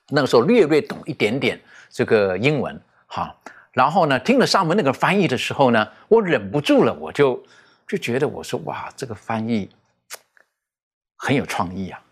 [0.08, 3.34] 那个时候略略懂一点点这个英文，好。
[3.72, 7.40] 然后呢，听了上面那个翻译的时候呢，我忍不住了，我就
[7.86, 9.70] 就觉得我说哇，这个翻译
[11.16, 12.02] 很有创意啊！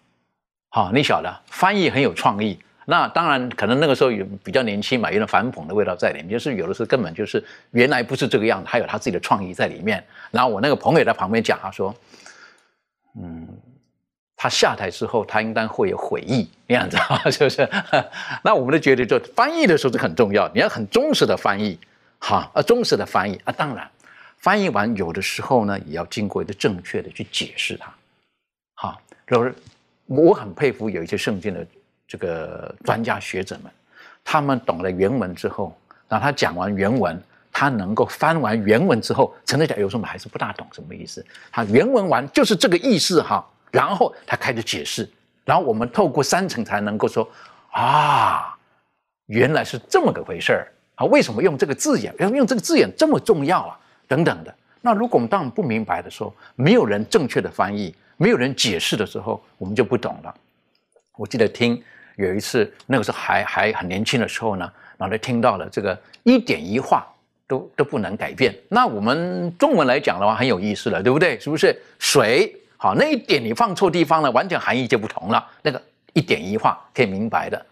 [0.68, 2.56] 好，你晓得，翻译很有创意。
[2.90, 10.02] 那当然，可能那个时候有比较年轻嘛，有点反讽的味道在里面，就是有的时候根本就是原来不是这个样子，还有他自己的创意在里面。
[10.30, 11.94] 然后我那个朋友在旁边讲，他说
[13.20, 13.46] ：“嗯。”
[14.40, 17.68] 他下台之后，他应当会有悔意那样子啊， 是不是？
[18.44, 21.76] 那我们的觉得，就翻译的时候是很重要，你要很忠实的翻译，
[22.20, 23.52] 哈，啊，忠实的翻译啊。
[23.52, 23.90] 当然，
[24.36, 27.92] 翻译完有的时候呢，也要经过一个正确的去解释它，
[28.74, 29.02] 好。
[29.26, 29.52] 就是
[30.06, 31.66] 我很佩服有一些圣经的
[32.08, 33.70] 这个专家学者们，
[34.24, 43.46] 他们懂了原文之后，然后他讲完原文，他能够翻完原文之后，陈德讲有时候我们还是不大懂什么意思，他原文完就是这个意思哈。
[43.70, 45.06] 然后他开始解释，
[45.44, 47.28] 然后我们透过三层才能够说
[47.70, 48.56] 啊，
[49.26, 51.04] 原来是这么个回事儿啊！
[51.04, 52.14] 为什么用这个字眼？
[52.18, 53.78] 要用这个字眼这么重要啊？
[54.06, 54.54] 等等的。
[54.80, 60.34] 那如果我们当然不明白的时候，没有人正确的翻译，没有人解释的时候，我们就不懂了。
[61.18, 61.82] 我记得听
[62.18, 67.06] 有一次，那个时候还还很年轻的时候呢，然后听到了这个一点一画
[67.46, 68.52] 都都不能改变。
[68.68, 71.38] 那我们中文来讲的话，很有意思了，对不对？
[71.38, 72.52] 是不是水？
[72.76, 75.46] 好，那一点你放错地方了，完全含义就不同了。
[75.62, 75.80] 那个
[76.12, 77.66] 一点一画可以明白的。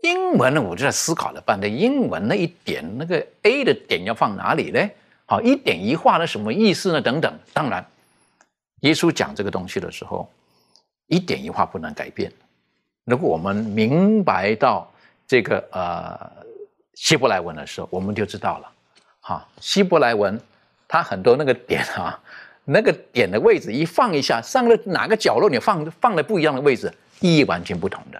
[0.00, 4.80] 英文呢，我就在思考了半天，英文那一点那个 A 的点要放哪里呢？
[5.26, 7.00] 好，一点一画的什么意思呢？
[7.00, 7.38] 等等。
[7.52, 7.84] 当然，
[8.80, 10.30] 耶稣讲这个东西的时候，
[11.08, 12.32] 一点一画不能改变。
[13.04, 14.90] 如果我们明白到
[15.26, 16.18] 这个呃
[16.94, 18.70] 希伯来文的时候，我们就知道了。
[19.20, 20.40] 哈，希伯来文
[20.86, 22.18] 它很多那个点啊。
[22.66, 26.90] 那个点的位置一放一下，上了哪个角落你放放了不一样的位置，
[27.20, 28.18] 意义完全不同的，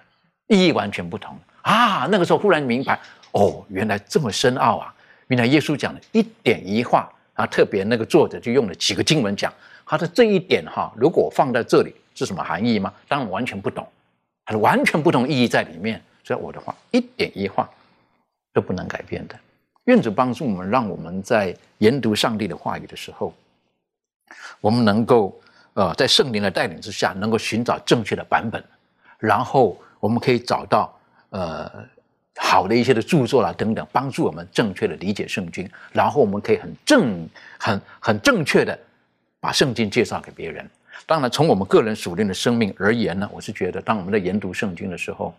[0.49, 2.07] 意义完全不同啊！
[2.11, 3.01] 那个时候忽然明白，
[3.33, 4.94] 哦，原来这么深奥啊！
[5.29, 9.51] 原来耶稣讲的一点一画啊，特别那个作者就用了几个经文讲，
[9.87, 12.92] 他的这一点哈，如果放在这里是什么含义吗？
[13.09, 13.88] 当然完全不懂，
[14.44, 16.02] 它的完全不同意义在里面。
[16.22, 17.68] 所以我的话，一点一画
[18.52, 19.38] 都不能改变的。
[19.85, 23.35] 愿主帮助我们，让我们在研读上帝的话语的时候。
[24.61, 25.38] 我们能够，
[25.74, 28.64] 呃，在圣灵的带领之下，能够寻找正确的版本，
[29.18, 31.70] 然后我们可以找到呃
[32.37, 37.28] 好的一些的著作啦等等，帮助我们正确的理解圣经，然后我们可以很正、
[37.59, 38.76] 很很正确的
[39.40, 40.68] 把圣经介绍给别人。
[41.07, 45.35] 当然，从我们个人属灵的生命而言呢，我是觉得，当我们在研读圣经的时候，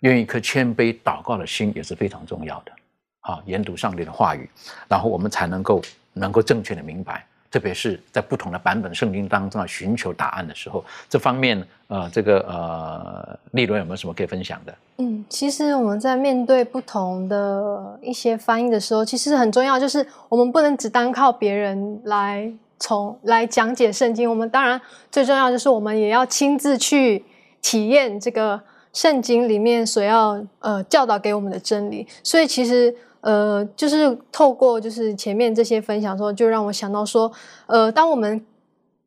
[0.00, 2.72] 用一颗谦卑祷告的心也是非常重要的。
[3.20, 4.48] 啊，研读上帝的话语，
[4.88, 5.80] 然后我们才能够
[6.12, 7.24] 能够正确的明白。
[7.50, 14.74] 特别是在不同的版本圣经当中，寻求答案的时候，这方面呃，这个呃，丽伦有没有什么可以分享的？
[14.98, 24.28] 嗯，其实我们在面对不同的一些翻译的时候，其实很重要，就是我们不能只单靠别人来从来讲解圣经。
[24.28, 27.24] 我们当然最重要就是我们也要亲自去
[27.62, 28.60] 体验这个
[28.92, 32.06] 圣经里面所要呃教导给我们的真理。
[32.22, 32.94] 所以其实。
[33.26, 37.32] 呃，就是透过就是前面这些分享之后，就让我想到说，
[37.64, 38.44] 呃，当我们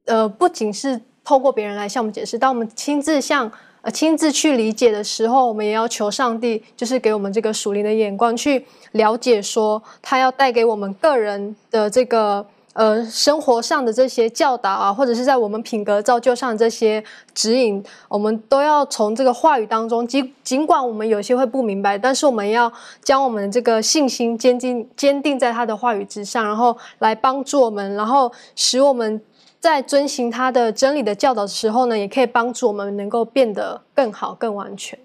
[0.05, 3.51] 呃不仅是透过别人来向我们解释，当我们亲自向
[3.83, 12.43] 呃亲自去理解的时候，我们也要求上帝，就是给我们这个属灵的眼光去了解，说他要带给我们个人的这个
[12.77, 22.71] 呃生活上的这些教导啊，或者是在我们品格造就上这些指引，我们都要从这个话语当中，尽尽管我们有些会不明白，但是我们要
[23.03, 29.19] 将我们这个信心坚定坚定在他的话语之上，然后来帮助我们，然后使我们
[29.59, 34.97] 在遵循他的真理的教导的时候呢，也可以帮助我们能够变得更好、更完全。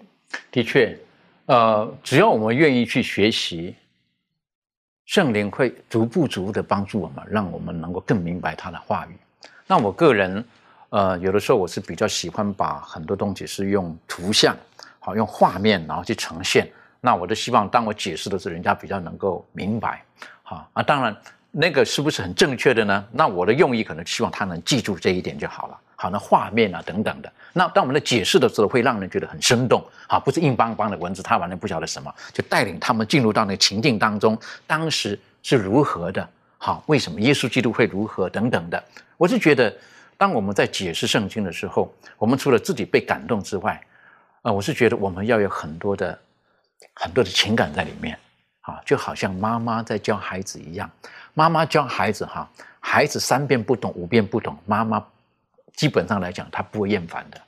[0.51, 0.95] 的确，
[1.47, 3.73] 呃，只要我们愿意去学习。
[5.13, 9.15] 圣灵会逐步逐步的帮助我们，让我们能够更明白他的话语。
[9.67, 10.43] 那我个人，
[10.89, 14.57] 呃，有的时候我是比较喜欢把很多东西是用图像，
[14.97, 16.67] 好用画面，然后去呈现。
[16.99, 20.03] 那我都希望当我解释的时候，人家比较能够明白。
[20.41, 21.15] 好啊，当然
[21.51, 23.05] 那个是不是很正确的呢？
[23.11, 25.79] 那我的用意可能希望他能记住这一点就好了。
[26.03, 27.31] 好，那画面啊等等的。
[27.53, 34.37] 那当我们的解释的时候，会让人觉得很生动，啊，不是硬邦邦的文字，他完全不晓得什么，就带领他们进入到那个情境当中，
[34.67, 38.83] 当时是如何的，好，为什么耶稣基督会如何等等的。
[39.15, 39.73] 我是觉得，
[40.17, 43.81] 当我们在解释圣经的时候，我们除了自己被感动之外，
[44.41, 46.19] 啊，我是觉得我们要有很多的
[46.95, 48.19] 很多的情感在里面，
[48.59, 50.91] 啊，就好像妈妈在教孩子一样，
[51.33, 52.45] 妈妈教孩子哈，
[52.81, 55.01] 孩子三遍不懂五遍不懂，妈妈。
[55.75, 57.41] 基本上来讲，他不会厌烦的，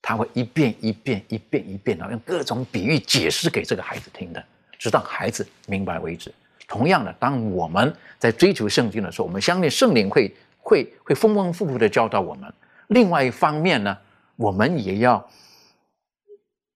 [0.00, 4.44] 他会一遍一遍一遍一遍的用各种比喻解释给这个孩子听的，
[4.78, 6.32] 直到孩子明白为止。
[6.66, 12.52] 同样的，当我们在追求圣经的时候，我们相信圣灵会会会丰丰富富的教导我们。
[12.88, 13.96] 另外一方面呢，
[14.36, 15.28] 我们也要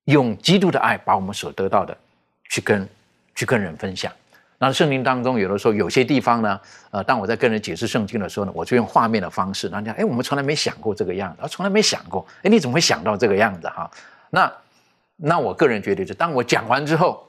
[0.05, 1.97] 用基督的爱，把我们所得到的
[2.51, 2.87] 去跟
[3.35, 4.13] 去跟人分享。
[4.59, 6.59] 那圣经当中，有的时候有些地方呢，
[6.91, 13.91] 呃，当我在跟人解释圣经的时候呢，我就用画面的方式，人家哎，我们从来没想过这个样子，啊，从来没想过，哎，你怎么会想到这个样子哈？
[14.31, 14.51] 那
[15.17, 17.27] 那我个人觉得，是当我讲完之后，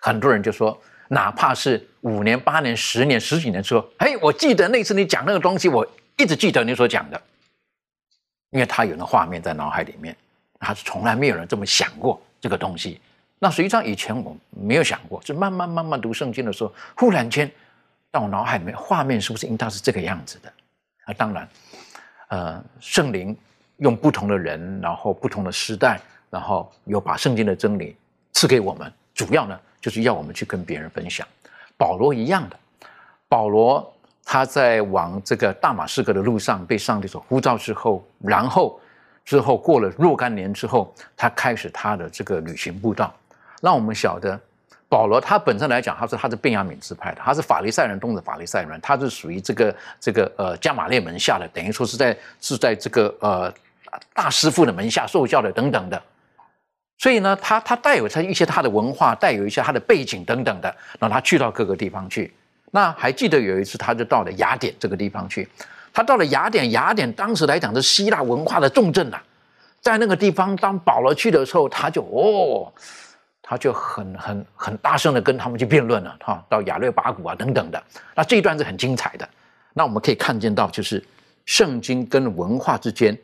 [0.00, 0.76] 很多人就说，
[1.08, 5.86] 哪怕是五年、八年、十年、十几年之后，哎，我记得那次你讲那个东西，我
[6.16, 7.22] 一直记得你所讲的，
[8.50, 10.16] 因为他有那画面在脑海里面，
[10.58, 13.00] 他是从来没有人这么想过这个东西。
[13.38, 17.50] 那实际上以前我没有想过，就慢慢慢慢读圣经的时候，忽然间
[18.10, 20.52] 到我脑海里面画面是不是应当是这个样子的？
[21.04, 21.48] 啊，当然，
[22.28, 23.36] 呃，圣灵
[23.76, 27.94] 用不同的人，然后不同的时代，然后又把圣经的真理
[28.32, 31.26] 赐给我们，主要呢就是要我们去跟别人分享。
[31.76, 32.56] 保罗一样的，
[33.28, 33.94] 保罗
[34.24, 38.80] 他在往这个大马士革的路上被上帝所呼召之后，然后
[39.26, 43.14] 之后过了若干年之后，他开始他的这个旅行步道。
[43.60, 44.38] 让我们晓得，
[44.88, 53.52] 保罗他本身来讲，他是他是便雅悯支派的，他是法利赛人中的法利赛人，他是属于这个这个呃加马列门下的，等于说是在是在这个呃
[54.14, 56.00] 大师傅的门下受教的等等的。
[56.98, 62.32] 所以呢，他他带有他一些他的文化，带有一些他的背景等等的，让他去到各个地方去。
[62.70, 65.48] 那还记得有一次，他就到了雅典这个地方去。
[65.92, 69.18] 他到了雅典，雅典当时来讲是希腊文化的重镇呐，
[69.80, 72.72] 在那个地方，当保罗去的时候，他就哦。
[73.48, 77.80] 他就很很很大声的跟他们去辩论了，哈，到亚略巴谷啊等等的，
[78.16, 79.28] 那这一段是很精彩的。
[79.72, 81.00] 那我们可以看见到，就是
[81.44, 83.16] 圣经跟文化之间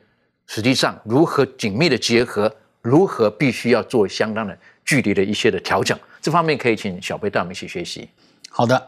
[0.47, 5.99] 实际上如何紧密的结合，如何必须要做相当的距离的一些的调整。
[6.21, 8.09] 这方面可以请小贝带我们一起学习。
[8.49, 8.81] 好的，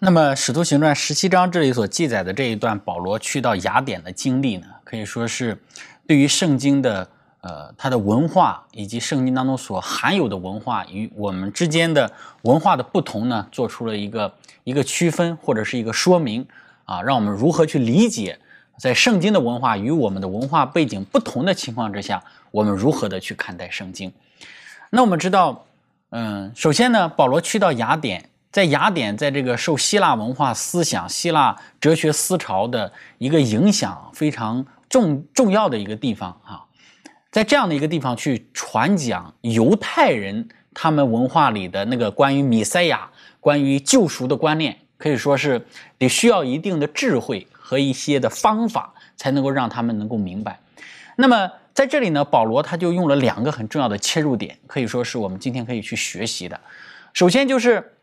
[0.00, 5.56] 那么《使徒行传》十七章这里所记载的这一段保罗去到雅典的经历呢，可以说是
[6.04, 7.08] 对于圣经的。
[7.44, 14.32] 呃，它的文化以及圣经当中所含有的文化与我们之间的文化的不同呢，做出了一个
[14.64, 16.46] 一个区分或者是一个说明
[16.86, 18.38] 啊，让我们如何去理解
[18.78, 24.10] 在圣经的文化与我们的文化背景不同的情况之下，我们如何的去看待圣经。
[24.88, 25.66] 那我们知道，
[26.12, 36.64] 嗯，首先呢，保罗去到雅典，在雅典，在这个受希腊文化思想、希腊哲学思潮的一个影响非常重重要的一个地方啊。
[37.34, 45.66] 在这样的一个地方去传讲犹太人他们文化里的那个关于弥赛亚、关于救赎的观念，可以说是
[45.98, 50.60] 得需要一定的智慧和一些的方法，才能够让他们能够明白。
[51.16, 56.60] 那么在这里呢，保罗他就用了两个很重要的切入点，可以说是我们今天可以去学习的。
[57.12, 57.96] 首先就是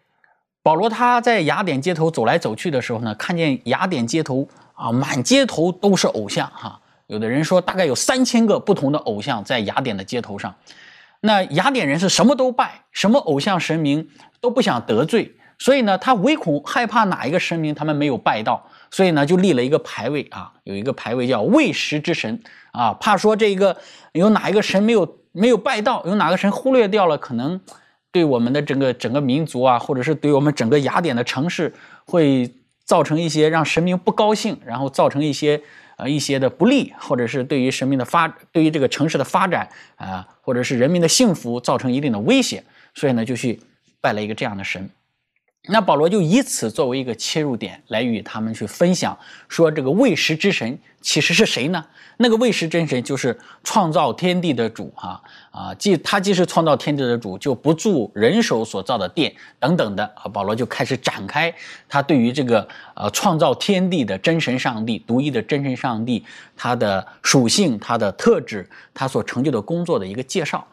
[0.61, 6.80] 保罗他在雅典街头走来走去的时候呢，看见雅典街头啊，满街头都是偶像哈。
[7.11, 10.55] 有的人说，大概有三千个不同的偶像在雅典的街头上。
[11.19, 14.07] 那雅典人是什么都拜，什么偶像神明
[14.39, 23.75] 都不想得罪，所以呢，他唯恐害怕哪一个神明他们没有拜到，所以呢，就立了一个牌位啊，有一个牌位叫喂食之神啊，怕说这个
[24.13, 27.59] 有哪一个神没有没有拜到，有哪个神忽略掉了，可能
[28.13, 31.73] 对我们的整个整个民族啊，或者是对我们整个雅典的城市
[32.05, 32.55] 会。
[32.83, 35.61] 造成一些让神明不高兴，然后造成一些
[36.01, 42.63] 呃一些的不利，或者是对于神明的发，对于这个城市的发展啊，或者是人民的幸福造成一定的威胁，
[42.95, 43.59] 所以呢就去
[44.01, 44.89] 拜了一个这样的神。
[45.67, 49.15] 那保罗就以此作为一个切入点，来与他们去分享，
[49.47, 51.85] 说这个未食之神其实是谁呢？
[52.17, 60.27] 那个未食真神就是创造天地的主，哈啊，既他既是创造天地的主，就不住人手所造的殿等等的啊。
[60.29, 61.53] 保罗就开始展开
[61.87, 66.25] 他对于这个呃创造天地的真神上帝、独一的真神上帝
[66.57, 70.67] 他的属性、他的特质、他所成就的工作的一个介绍。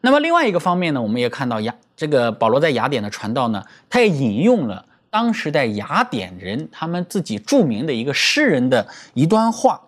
[0.00, 9.82] 那么另外一个方面呢，我们也看到雅这个保罗在雅典的传道呢，他也引用了当时在雅典人他们自己著名的一个诗人的一段话。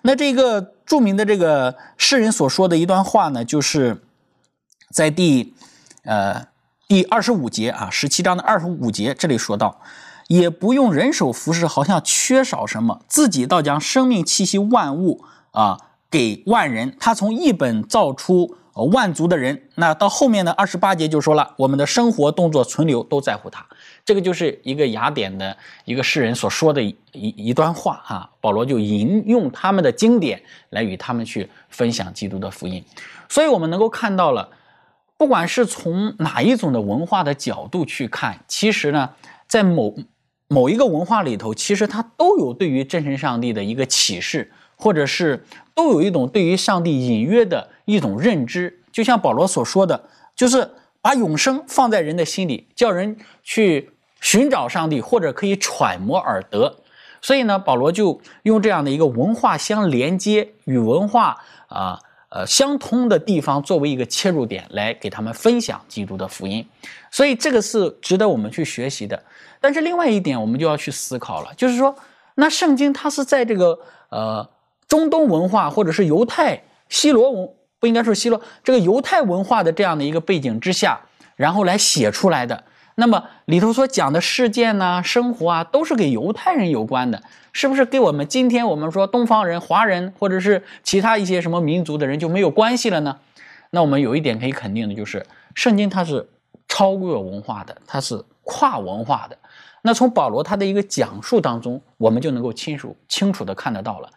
[0.00, 4.00] 那这个著名的这个诗人所说的一段话呢，就是
[4.90, 5.52] 在第
[6.04, 6.46] 呃
[6.86, 9.82] 第二十五节啊，十七章的二十五节这里说到，
[10.28, 15.78] 也不用人手服侍，好像缺少什么，自己倒将生命气息万物啊
[16.10, 16.96] 给万人。
[16.98, 18.56] 他从一本造出。
[18.84, 20.52] 万族的人，那到后面呢？
[20.52, 23.66] 二十八节就说了，我们的生活、动作、存留都在乎他。
[24.04, 28.30] 这个就是一个雅典的一个诗人所说的一一段话啊。
[28.40, 32.84] 保罗就引用他们的经典来与他们去分享基督的福音。
[33.28, 34.48] 所以，我们能够看到了，
[35.16, 39.10] 不管是从哪一种的文化的角度去看，其实呢，
[39.46, 39.94] 在某
[40.48, 44.50] 某一个文化里头，其实它都有对于真神上帝的一个启示。
[44.78, 50.04] 或者是都有一种对于上帝隐约的一种认知，就像保罗所说的，
[50.36, 50.70] 就是
[51.00, 56.76] 把永生放在人的心里，叫人去寻找上帝，或者可以揣摩而得。
[57.20, 61.98] 所以呢，保罗就用这样的一个文化相连接、与文化啊
[62.28, 66.64] 呃相通的地方作为一个切入点，来给他们分享基督的福音。
[67.10, 69.20] 所以这个是值得我们去学习的。
[69.60, 71.92] 但是另外一点，我们就要去思考了，就是说，
[72.36, 73.76] 那圣经它是在这个
[74.10, 74.48] 呃。
[74.88, 81.00] 中东文化或者是犹太希罗文不应该说希罗这个犹太文化的这样的一个背景之下，
[81.36, 82.64] 然后来写出来的。
[82.96, 87.22] 那么里头所讲的事件呢、生活啊，都是给犹太人有关的，
[87.52, 87.84] 是不是？
[87.84, 93.18] 给我们今天我们说东方人、华人或者是其他一些什么民族的人就没有关系了呢？
[93.70, 95.24] 那我们有一点可以肯定的就是，
[95.54, 96.28] 圣经它是
[96.66, 99.38] 超越文化的，它是跨文化的。
[99.82, 104.10] 那从保罗他的一个讲述当中，我们就能够清楚清楚的看得到了。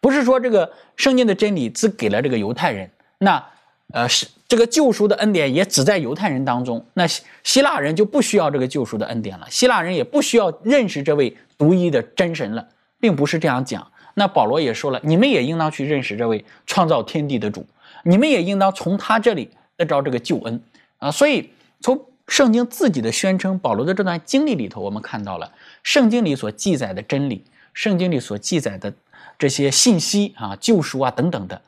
[0.00, 3.44] 不是说这个圣经的真理只给了这个犹太人，那
[3.92, 12.66] 呃是这个救赎的恩典也只在犹太人当中，那希希腊人就不需要这个救赎的恩典了，希腊人也不需要认识这位独一的真神了，
[12.98, 13.86] 并不是这样讲。
[14.14, 17.66] 那保罗也说了，你们也应当去认识这位创造天地的主，
[18.04, 20.60] 你们也应当从他这里得着这个救恩
[20.98, 21.10] 啊。
[21.10, 27.44] 所以从圣经自己的宣称，保罗的这段经历里头，我们看到了圣经里所记载的真理，
[27.74, 28.92] 圣经里所记载的。
[29.40, 31.62] 这些信息啊，救赎啊等等的，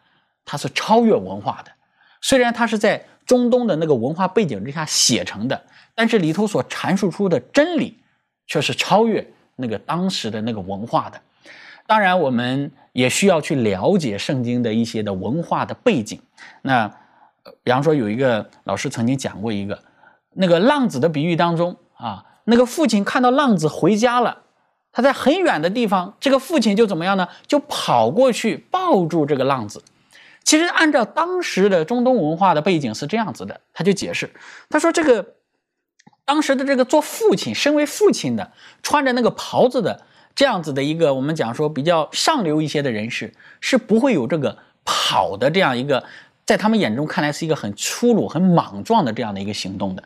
[0.44, 1.72] 它是超越文化的。
[2.20, 5.64] 虽然它是在中东的那个文化背景之下写成的，
[5.94, 7.98] 但是里头所阐述出的真理
[8.46, 11.18] 却是超越那个当时的那个文化的。
[11.86, 16.20] 当然，我们也需要去了解圣经的一些的文化的背景。
[16.60, 16.86] 那
[17.62, 19.82] 比方说，有一个老师曾经讲过一个
[20.34, 24.42] 那个浪子的比喻当中啊，那个父亲看到浪子回家了。
[24.92, 27.26] 他在很远的地方，这个父亲就怎么样呢？
[27.46, 29.82] 就跑过去抱住这个浪子。
[30.44, 34.30] 其实按照当时的中东文化的背景是这样子的，他就解释，
[34.68, 35.34] 他说这个
[36.24, 46.04] 当时的这个做父亲，身为父亲的，穿着那个袍子的这样子的一个我们讲说比较上流一些的人士，是不会有这个跑的这样一个，
[46.44, 50.02] 在他们眼中看来是一个很粗鲁、很莽撞的这样的一个行动的。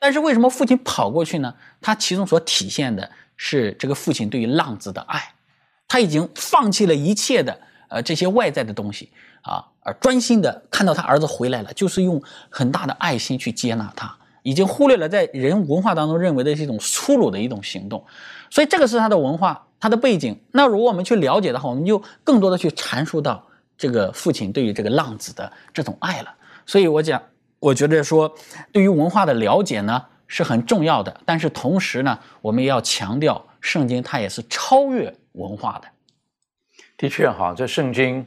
[0.00, 1.54] 但是为什么父亲跑过去呢？
[1.80, 3.10] 他其中所体现的。
[3.40, 5.32] 是这个父亲对于浪子的爱，
[5.86, 7.58] 他已经放弃了一切的
[7.88, 9.10] 呃这些外在的东西
[9.42, 12.20] 啊，而专心的看到他儿子回来了，就是用
[12.50, 18.04] 很大的爱心去接纳他，已经忽略了在人文化当中认为的是一种粗鲁的一种行动，
[18.50, 20.38] 所以这个是他的文化，他的背景。
[20.50, 23.46] 那如果我们去了解的话，我们就更多的去阐述到
[23.78, 26.34] 这个父亲对于这个浪子的这种爱了。
[26.66, 27.22] 所以我讲，
[27.60, 28.34] 我觉得说
[28.72, 30.04] 对于文化的了解呢。
[30.28, 35.88] 是很重要的，但是同时呢，我们也要强调，圣经它也是超越文化的。
[36.98, 38.24] 的确哈，这圣经，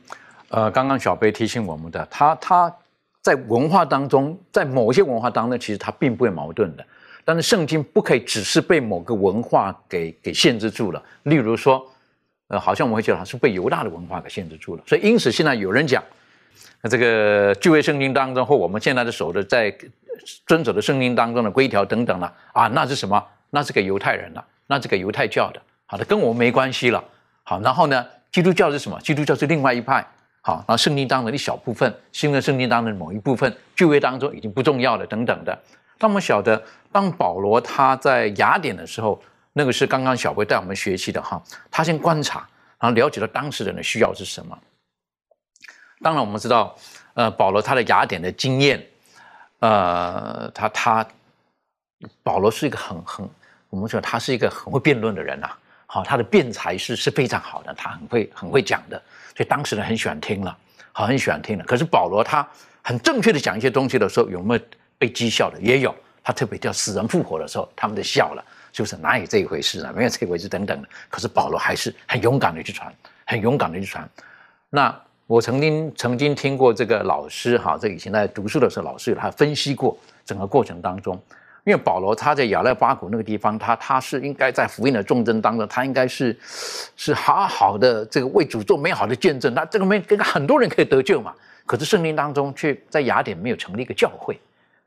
[0.49, 2.75] 呃，刚刚小贝提醒我们的，它它
[3.21, 6.83] 在文化当中，在某些文化当中，其实它并不会矛盾的。
[7.23, 11.01] 但是圣经不可以只是被某个文化给给限制住了。
[11.23, 11.87] 例如说，
[12.47, 14.83] 呃，好像我们会觉得它是被犹大的文化给限制住了。
[14.87, 16.03] 所以因此现在有人讲，
[16.81, 19.71] 那这个旧约圣经当中或我们现在的守的在。
[20.45, 23.23] 遵守的圣经当中的规条等等了啊，那是什么？
[23.49, 27.03] 那是给犹太人的，那是给犹太教的好的，跟我们没关系了。
[27.43, 28.99] 好，然后呢，基督教是什么？
[29.01, 30.05] 基督教是另外一派。
[30.43, 35.55] 好，然后圣经当中的一小部分，新的圣经当中的某一部分，旧约当中已经不重要了，等等的。
[35.99, 36.59] 当我们晓得，
[36.91, 39.21] 当保罗他在雅典的时候，
[39.53, 41.39] 那个是刚刚小辉带我们学习的哈，
[41.69, 42.47] 他先观察，
[42.79, 44.57] 然后了解到当时人的需要是什么。
[46.01, 46.75] 当然，我们知道，
[47.13, 48.83] 呃，保罗他的雅典的经验，
[49.61, 51.07] 呃，他他，
[52.21, 53.27] 保罗是一个很很，
[53.69, 55.49] 我们说他是一个很会辩论的人呐。
[55.85, 59.01] 好，他的辩才是是非常好的，他很会很会讲的。
[59.35, 60.57] 所以当时人很喜欢听了，
[60.91, 61.63] 好很喜欢听了。
[61.65, 62.47] 可是保罗他
[62.81, 64.61] 很正确的讲一些东西的时候，有没有
[64.97, 65.59] 被讥笑的？
[65.59, 65.95] 也有。
[66.23, 69.91] 他特别叫死人复活的时候，他们就笑了，就是哪有这一回事啊？
[69.95, 70.87] 没有这一回事等等的。
[71.09, 72.93] 可是保罗还是很勇敢的去传，
[73.25, 74.07] 很勇敢的去传。
[74.69, 74.95] 那
[75.31, 81.17] 我曾经曾经听过这个老师哈，这以前在读书的时候，老师有他分析过整个过程当中。
[81.63, 86.37] 因为保罗他在亚勒巴谷那个地方，他他是应该在福音的重征当中，他应该是
[86.97, 91.33] 是好好的这个为主做美好的见证，那这个没跟很多人可以得救嘛。
[91.65, 94.37] 可是圣经当中却在雅典没有成立一个教会，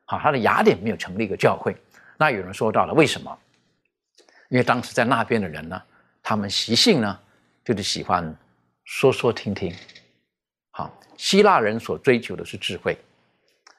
[0.04, 1.74] 好，他的雅典没有成立一个教会。
[2.18, 3.34] 那有人说到了为什么？
[4.50, 5.80] 因为当时在那边的人呢，
[6.22, 7.18] 他们习性呢
[7.64, 8.36] 就是喜欢
[8.84, 9.72] 说说听听。
[11.16, 12.96] 希腊人所追求的是智慧，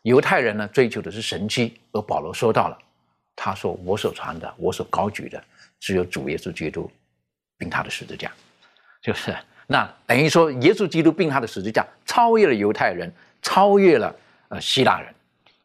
[0.04, 2.78] 犹太人呢追求的是神迹，而保罗说到了。
[3.36, 5.44] 他说：“我所传的，我所高举的，
[5.80, 6.90] 只有主耶稣基督，
[7.58, 8.32] 并他的十字架，
[9.02, 9.36] 就是
[9.68, 14.16] 那等于说，耶稣基督并他的十字架，超越了犹太人，超越了
[14.48, 15.14] 呃希腊人，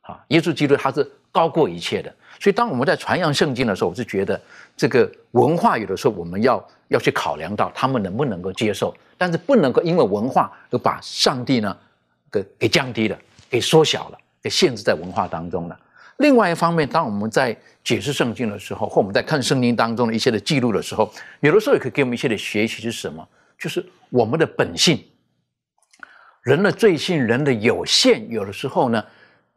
[0.01, 2.13] 啊，耶稣基督他是高过一切的。
[2.41, 4.41] 所以，当我们在传扬圣经的时候，我是觉得
[4.75, 11.77] 这个文化有的时候我们要要去考量到他们能不能够接受，但是不能够因为文化而把上帝呢
[12.33, 13.19] 给给降低了，
[13.51, 15.79] 给缩小了，给限制在文化当中了。”
[16.17, 23.27] 另外一方面，当我们在解释圣经的时候，或我们在看圣经当中的一些的记录的时候，有的时候也可以给我们一些的学习是什么？
[23.59, 25.03] 就是我们的本性，
[26.43, 29.05] 人的罪性，人的有限，有的时候呢，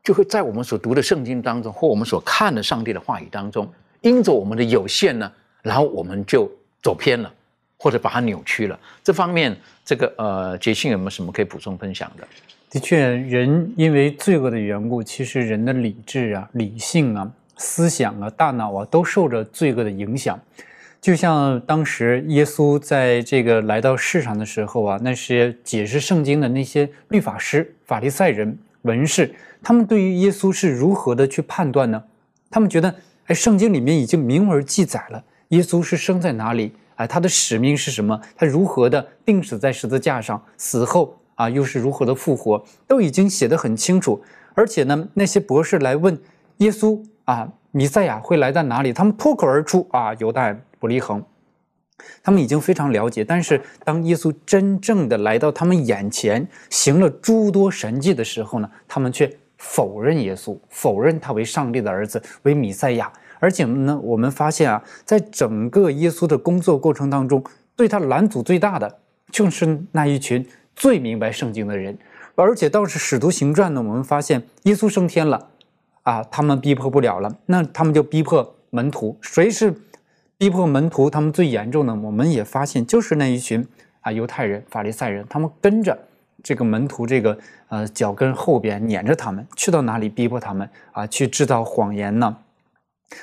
[0.03, 5.31] 就会在我们所读的圣经当中，或我们所看的上帝的话语当中，因着我们的有限呢，
[5.61, 6.51] 然后我们就
[6.81, 7.33] 走偏了，
[7.77, 8.77] 或者把它扭曲了。
[9.01, 12.27] 这方面，这个呃，杰信有没有什么可以补充分享的？
[12.69, 20.37] 的确，人因为罪恶的缘故，其实人的理智啊、理性啊、思想啊、大脑啊，都受着罪恶的影响。
[20.99, 32.01] 就像当时耶稣在这个来到世上的时候啊，那些解释圣经的那些律法师、法利赛人、文士，他们对于耶稣是如何的去判断呢？
[32.49, 38.21] 他们觉得，哎，圣经里面已经明文记载了耶稣是生在哪里，哎，他的使命是什么？
[38.37, 41.17] 他如何的病死在十字架上，死后。
[41.35, 44.21] 啊，又是如何的复活，都已经写得很清楚。
[44.53, 46.15] 而且呢，那些博士来问
[46.57, 48.93] 耶稣啊，弥赛亚会来到哪里？
[48.93, 51.23] 他们脱口而出啊，犹大不利恒。
[52.21, 53.23] 他们已经非常了解。
[53.23, 63.11] 但是当耶稣真正的来到他们眼前，行了诸多神迹的时候呢，他们却否认耶稣，否认他为上帝的儿子，为弥赛亚。
[63.39, 67.43] 而且呢，我们发现啊，在整个耶稣的工作过程当中，
[67.75, 68.99] 对他拦阻最大的
[69.31, 70.45] 就是那一群。
[70.75, 71.95] 最明白圣经的人，
[72.33, 75.49] 而且倒是使徒行传呢，我们发现耶稣升天了，
[76.01, 79.15] 啊，他们逼迫不了了，那他们就逼迫门徒。
[79.21, 79.71] 谁是
[80.43, 81.09] 逼迫门徒？
[81.09, 83.65] 他们最严重的，我们也发现就是那一群
[84.01, 85.97] 啊，犹太人、法利赛人，他们跟着
[86.43, 87.39] 这个门徒这个
[87.69, 92.35] 呃脚跟后边撵着他们，去到哪里逼迫他们啊，去制造谎言呢，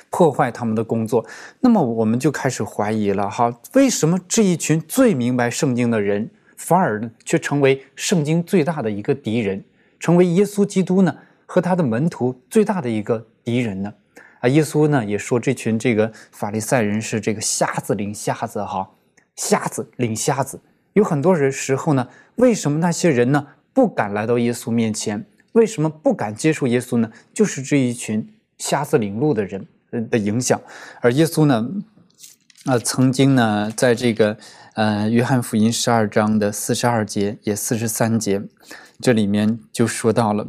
[0.09, 1.23] 破坏他们的工作。
[1.59, 6.27] 那么我们就开始怀疑了哈，为什么这一群最明白圣经的人？
[6.57, 9.63] 反而呢，却成为圣经最大的一个敌人，
[9.99, 11.15] 成为耶稣基督呢
[11.45, 13.93] 和他的门徒最大的一个敌人呢。
[14.41, 18.89] 啊，耶稣呢也说这群这个法利赛人是这个瞎子领瞎子哈，
[19.37, 20.59] 瞎子领瞎子。
[20.93, 25.25] 有很多人时候呢，为什么那些人呢不敢来到耶稣面前？
[25.53, 27.09] 为什么不敢接受耶稣呢？
[27.33, 28.27] 就是这一群
[28.57, 29.65] 瞎子领路的人
[30.09, 30.59] 的影响。
[30.99, 31.69] 而耶稣呢，
[32.65, 34.37] 啊，曾经呢在这个。
[34.73, 38.41] 呃，约翰福音十二章的四十二节也四十三节，
[39.01, 40.47] 这里面就说到了。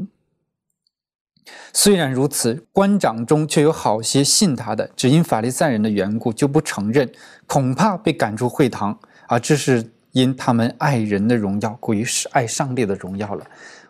[1.73, 7.11] 虽然如此，官长中却有好些信他的，只因法利赛人的缘故，就不承认，
[7.47, 8.99] 恐怕被赶出会堂。
[9.27, 13.47] 啊，这是因他们爱人的荣耀过于是爱上帝的荣耀了。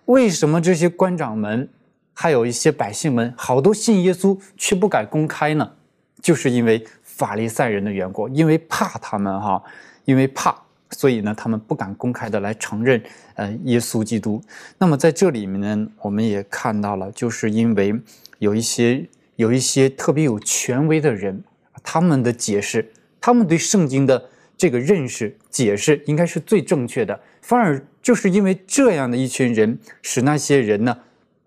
[0.07, 1.69] 为什么这些官长们，
[2.15, 5.73] 还有一些百姓们，好多信耶稣却不敢公开呢？
[6.21, 9.63] 就是因为法利赛人的缘故，因为怕他们哈。
[10.05, 10.53] 因为怕，
[10.93, 13.03] 所以呢，他们不敢公开的来承认，
[13.35, 14.41] 呃，耶稣基督。
[14.79, 17.95] 那么在这里面呢，我们也看到了，就是因为
[18.39, 21.43] 有一些有一些特别有权威的人，
[21.83, 30.97] 他们的解释，他们对圣经的这个认识解释应该是最正确的，反而就是因为这样的一群人，使那些人呢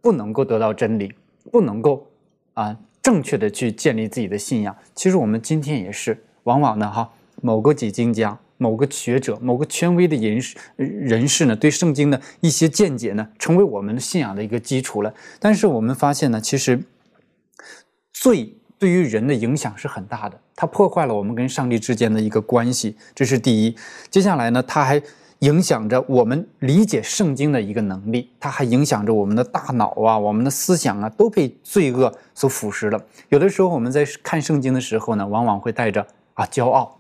[0.01, 1.13] 不能够得到真理，
[1.51, 2.07] 不能够
[2.53, 4.75] 啊正确的去建立自己的信仰。
[4.95, 15.13] 其实我们今天也是，往往呢哈某个几经家、某个学者、某个权威的人士人士呢，对圣经的一些见解呢，成为我们信仰的一个基础了。
[15.39, 16.83] 但是我们发现呢，其实
[18.13, 23.75] 罪对于人的影响是很大的，它破坏了我们跟上帝之间的一个关系，这是第一。
[24.09, 25.01] 接下来呢，它还
[25.39, 33.05] 影响着我们理解圣经的一个能力，它还影响着我们的大脑啊，我们的思想啊，都被罪恶所腐蚀了。
[33.29, 36.97] 有的时候我们在看圣经的时候呢，往往会带着啊骄傲、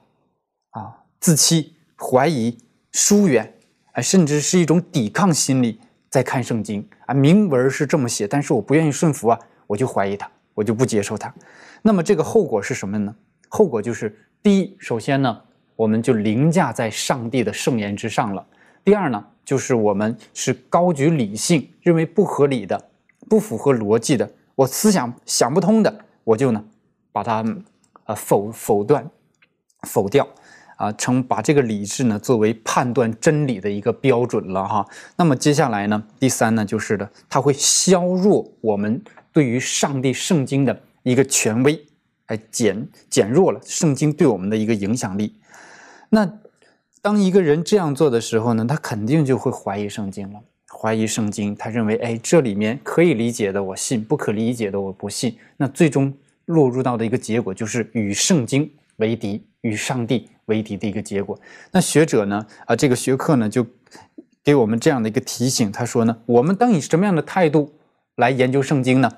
[1.25, 2.55] 自欺、怀疑、
[2.91, 3.51] 疏远，
[3.93, 7.15] 啊，甚至是一种抵抗心理在看圣经啊。
[7.15, 11.33] 明文是这么写，但是我不愿意顺服啊，我就怀疑它，我就不接受它。
[11.81, 13.15] 那么这个后果是什么呢？
[13.49, 15.41] 后果就是第一，首先呢，
[15.75, 18.45] 我们就凌驾在上帝的圣言之上了；
[18.83, 22.79] 第二呢，就是我们是高举理性，认为不合理的、
[23.27, 26.63] 不符合逻辑的，我思想想不通的，我就呢
[27.11, 27.43] 把它
[28.03, 29.09] 呃否否断、
[29.87, 30.27] 否掉
[30.85, 34.85] 啊，成把这个理智呢作为判断真理的一个标准了哈。
[35.17, 40.81] 那么接下来呢，第三呢，就是的，它会削弱我们对于上帝圣经的。
[41.07, 41.79] 一个权威，
[42.25, 45.35] 哎，减减弱了圣经对我们的一个影响力。
[46.09, 46.27] 那
[46.99, 51.55] 当一个人这样做的时候呢，他肯定就会怀疑圣经了，怀疑圣经。
[51.55, 55.37] 他认为，哎，这里面可以理解的我信，不可理解的我不信。
[55.57, 56.11] 那最终
[56.45, 61.39] 落入到的一个结果就是与圣经为敌，与上帝为敌的一个结果。
[61.71, 63.65] 那学者呢，啊，这个学科呢，就
[64.43, 67.73] 给我们这样的一个提醒，他说呢，我们当以什么样的态度
[68.15, 69.11] 来研究圣经呢？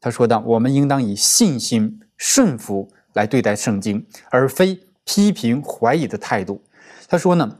[0.00, 6.62] 他说道：“我们应当以信心、顺服来对待圣经，而非批评、怀疑的态度。”
[7.06, 7.58] 他说呢，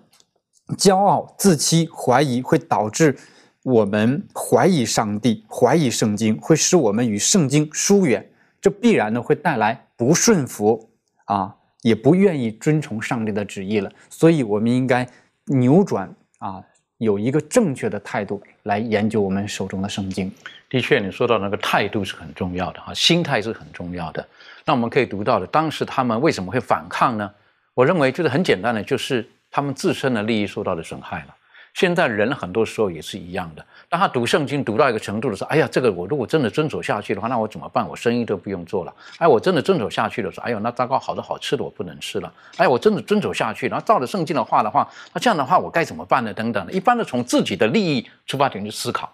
[0.78, 3.18] 骄傲、自欺、怀疑会导致
[3.62, 8.30] 我们怀疑上帝、怀疑圣经，会使我们与圣经疏远。
[8.58, 10.88] 这必然呢会带来不顺服
[11.26, 13.90] 啊，也不愿意遵从上帝的旨意了。
[14.08, 15.08] 所以，我们应该
[15.46, 16.62] 扭转啊。
[16.98, 20.30] 有一个正确的态度来研究我们手中的圣经。
[20.68, 24.28] 的确，你说到那个态度是很重要的啊，心态是很重要的。
[24.66, 27.32] 那我们可以读到的，当时他们为什么会反抗呢？
[27.72, 31.34] 我认为就是很简单的，就是他们自身的利益受到了损害了。
[31.74, 33.64] 现在人很多时候也是一样的。
[33.88, 37.88] 当他读圣经读到一个程度的时候，哎呀，这个我如果真的遵守下去的话，那我怎么办？
[37.88, 38.94] 我生意都不用做了。
[39.18, 42.32] 哎，我真的遵守下去的时候，哎呦，那糟糕，好多好吃的我不能吃了。
[42.56, 46.32] 哎，我真的遵守下去，然后照着圣经的话的话，那这样的话我该怎么办呢？
[46.32, 49.12] 等等，一般的从自己的利益出发点去思考，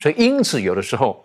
[0.00, 1.24] 所以因此有的时候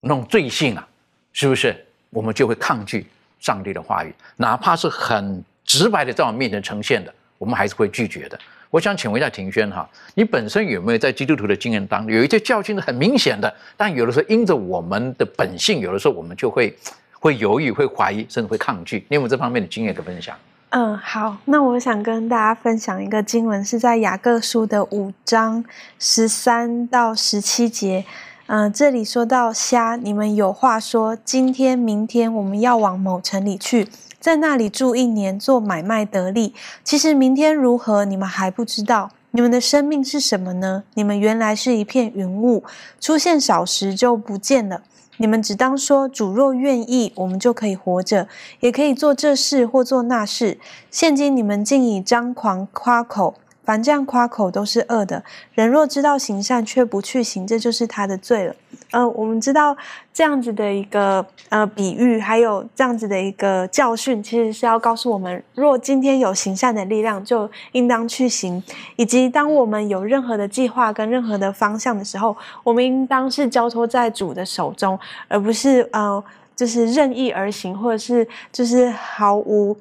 [0.00, 0.88] 那种罪性啊，
[1.32, 3.06] 是不是我们就会抗拒
[3.40, 8.38] 上帝的话语，哪怕是很直白的在我面前呈现的，我们还是会拒绝的。
[8.70, 16.76] 我想请问一下庭轩哈，你本身有没有在基督徒的经验当中有一些教训是很明显的，但有的时候因着我们的本性，有的时候我们就会
[17.18, 19.04] 会犹豫、会怀疑，甚至会抗拒。
[19.08, 20.36] 你有没有这方面的经验的分享？
[20.70, 25.64] 嗯，好，那我想跟大家分享一个经文，是在雅各书的五章
[25.98, 28.04] 十三到十七节。
[28.48, 33.88] 嗯，这里说到虾，你们有话说，今天、明天我们要往某城里去。
[34.20, 36.54] 在那里住一年，做买卖得利。
[36.82, 39.10] 其实明天如何，你们还不知道。
[39.30, 40.82] 你们的生命是什么呢？
[40.94, 42.64] 你们原来是一片云雾，
[43.00, 44.82] 出现少时就不见了。
[45.18, 48.26] 你们只当说：主若愿意，我们就可以活着，
[48.60, 50.58] 也可以做这事或做那事。
[50.90, 53.34] 现今你们竟以张狂夸口。
[53.68, 55.22] 凡这样夸口都是恶的。
[55.52, 58.56] 人若知道行善却不去行，这就是他的罪了。
[58.92, 59.76] 呃，我们知道
[60.10, 68.58] 这样子的一个呃比喻，还有这样子的一个教训，其实是要告诉我们：若今天有行善的力量，就应当去行；
[68.96, 74.98] 以及当我们有任何的计划跟任何的方向的时候，我们应当是交托在主的手中，
[75.28, 76.24] 而不是呃
[76.56, 79.76] 就是任意而行，或者是就是毫无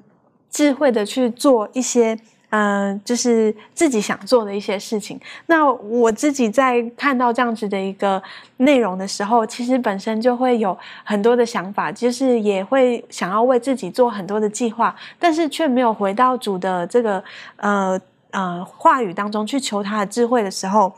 [0.52, 2.20] 智慧的去做一些。
[2.50, 5.20] 嗯，就是自己想做的一些事情。
[5.48, 8.24] 那我自己在看到这样子的一个
[8.58, 17.22] 内容的时候，其实本身就会有很多的想法，就是也会想要为自己做很多的计划，但是却没有回到主的这个
[17.58, 18.00] 呃
[18.32, 20.94] 呃话语当中去求他的智慧的时候。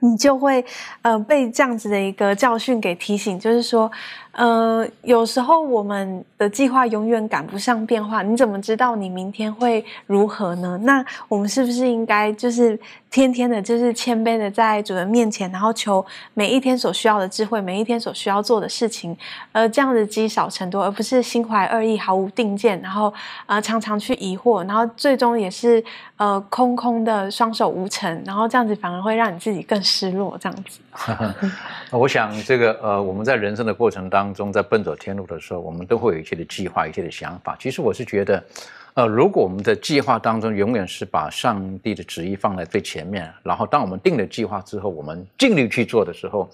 [0.00, 0.62] 你就会
[1.00, 3.90] 呃被这样子的一个教训给提醒，就是说。
[4.36, 10.78] 呃，有时候我们的计划永远赶不上变化，你怎么知道你明天会如何呢？
[10.82, 12.78] 那我们是不是应该就是
[13.10, 19.16] 天天的，就是谦卑的在主人面前，然后求每一天所需要的智慧，每一天所需要做的事情，
[19.52, 23.12] 呃，这样子积少成多，而不是心怀恶意、毫无定见，然后
[23.46, 25.82] 呃常常去疑惑，然后最终也是
[26.18, 30.80] 呃空空的双手无成，然后这样子反而会让你自己更失落，这样子。
[31.92, 37.56] 我想这个呃，我们在人生的过程当当中，在奔走天路的时候，我们都会有一些的计划，一些的想法。
[37.60, 38.44] 其实我是觉得，
[38.94, 46.50] 呃，如果我们的计划当中永远是把上帝的旨意放在最前面，然后当我们定了计划之后，我们尽力去做的时候，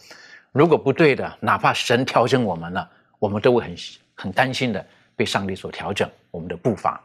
[0.53, 2.87] 如果不对的，哪怕神调整我们了，
[3.18, 3.75] 我们都会很
[4.14, 4.85] 很担心的
[5.16, 7.03] 被上帝所调整我们的步伐。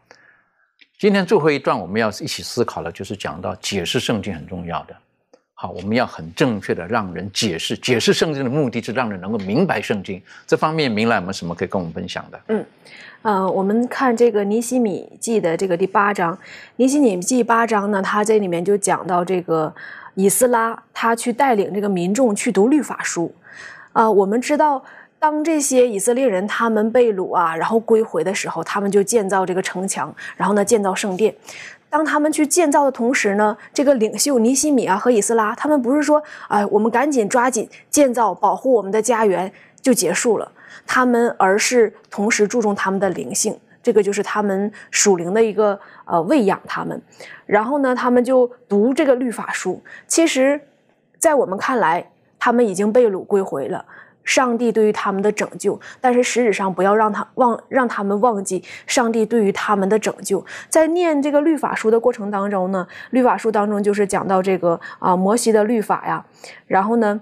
[0.99, 4.97] 今天最后一段我们要一起思考的，就是讲到解释圣经很重要的。
[5.59, 10.21] 好，我们要很正确的让人解释，解释圣经的目的是让人能够明白圣经。
[10.45, 12.39] 这方面，明兰有没有什么可以跟我们分享的？
[12.49, 12.63] 嗯，
[13.23, 16.37] 呃，我们看这个尼西米记的这个第八章，
[16.75, 19.73] 尼西米记八章呢，它这里面就讲到这个
[20.13, 23.33] 以斯拉他去带领这个民众去读律法书。
[23.93, 24.83] 啊，我们知道，
[25.17, 31.33] 当这些以色列人他们被掳啊，然后归回的时候，他们就建造这个城墙，然后呢，建造圣殿。
[31.89, 40.51] 当他们去建造的同时呢，这个领袖尼西米啊和以斯拉，他们不是说，哎，我们赶紧抓紧建造，保护我们的家园就结束了，
[40.85, 47.01] 他们而是同时注重他们的灵性，这个就是他们属灵的一个呃喂养他们，
[47.45, 49.81] 然后呢，他们就读这个律法书。
[50.07, 50.59] 其实，
[51.17, 53.85] 在我们看来，他们已经被掳归回了。
[54.27, 60.45] 上帝对于他们的拯救，但是实质上不要让他忘，让他们忘记上帝对于他们的拯救。
[60.67, 66.25] 在念这个律法书的过程当中呢，律法书当中就是讲到这个啊摩西的律法呀，
[66.67, 67.21] 然后呢，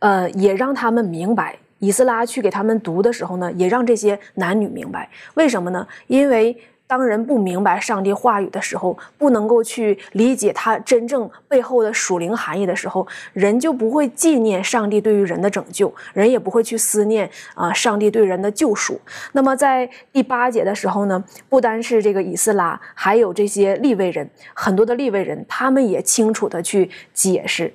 [0.00, 5.86] 呃，也让他们明白，以斯拉去给他们读的时候呢，也让这些男女明白，为什么呢？
[6.06, 6.56] 因为。
[6.88, 18.98] 当人不明白上帝话语的时候，不能够去理解他真正背后的属灵含义的时候，人就不会纪念上帝对于人的拯救，人也不会去思念啊上帝对人的救赎。
[19.32, 27.70] 那么在第八节的时候呢，不单是这个以斯拉，还有这些立位人，很多的立位人，他们也清楚的去解释。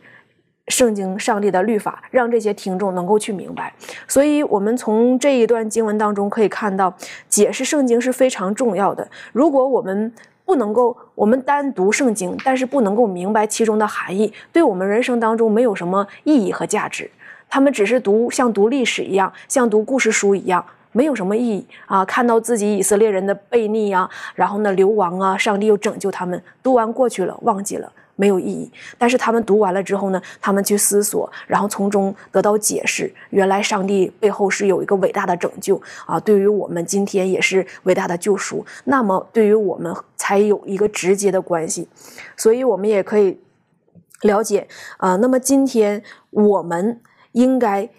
[0.68, 3.74] 圣经上帝的律法，让这些听众能够去明白。
[4.08, 6.94] 所以，我们从这一段经文当中可以看到，
[7.28, 9.08] 解释圣经是非常重要的。
[9.34, 10.14] 如果我们
[10.46, 17.10] 不能够，我们单读圣经，但是不能够明白其中的含义，对我们人生当中没有什么意义和价值。
[17.50, 22.04] 他们只是读像读历史一样，像读故事书一样，没有什么意义啊！
[22.04, 27.92] 看到自己以色列人的悖逆啊，然后呢流亡啊，上帝又拯救他们，读完过去了，忘记了。
[28.16, 33.12] 没有意义，但是他们读完了之后呢，他们去思索，然后从中得到解释。
[33.32, 38.66] 原来上帝背后是有一个伟大的拯救啊，对于我们今天也是伟大的救赎。
[38.86, 41.88] 那么对于我们才有一个直接的关系，
[42.38, 43.40] 所以我们也可以
[44.22, 45.16] 了解啊。
[45.16, 47.02] 那么今天我们
[47.32, 47.90] 应该。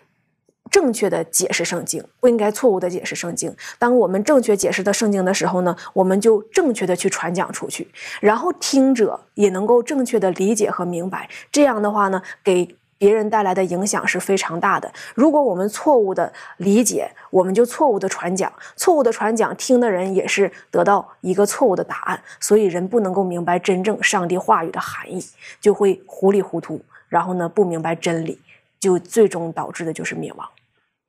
[0.75, 3.55] 正确的解释圣经，不应该错误的解释圣经。
[3.79, 7.87] 当我们正确解释的圣经的时候呢，我们就正确的去传讲出去，
[8.21, 11.31] 然后听者也能够正确的理解和明白。
[11.53, 14.93] 这样的话呢，给别人带来的影响是非常大的。
[15.15, 22.21] 如果我们错误的理解，我们就错误的传讲，错误的传讲，听的人也是得到一个错误的答案。
[22.41, 25.25] 所以人不能够明白真正上帝话语的含义，
[25.61, 28.41] 就会糊里糊涂，然后呢，不明白真理。
[28.81, 30.47] 就最终导致的就是灭亡。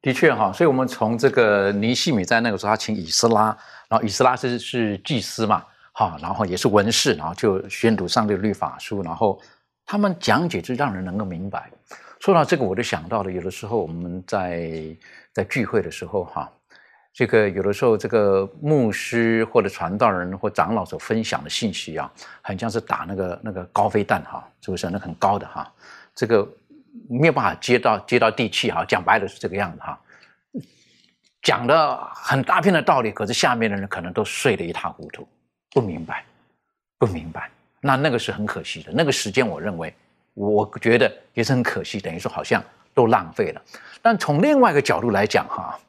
[0.06, 3.46] 的确哈，所以我们从这个尼西米在那个时候，他请以斯拉，
[3.90, 9.42] 然后以斯拉是是祭司嘛，哈，然后也是文士，然后就宣读上帝的律法书，然后
[9.84, 11.72] 他们讲解就让人能够明白。
[12.20, 14.96] 说到这个，我就想到了，有的时候我们在
[15.34, 16.48] 在聚会的时候哈，
[17.12, 24.88] 这个有的时候这个牧师或者传道人或长老所分享的信息啊，很像是打那个那个高飞弹哈，是不是？
[24.88, 25.74] 那很高的哈，
[26.14, 26.48] 这个。
[27.10, 30.00] 没有办法接到接到地气哈，讲白了是这个样子哈，
[31.42, 35.28] 讲的很大片的道理，可是下面的人可能都睡得一塌糊涂，
[35.72, 36.26] 不明白，
[36.98, 37.50] 不明白，
[37.82, 39.94] 那那个是很可惜的，那个时间我认为，
[40.34, 43.62] 我觉得也是很可惜，等于说好像都浪费了。
[44.02, 45.80] 但从另外一个角度来讲哈，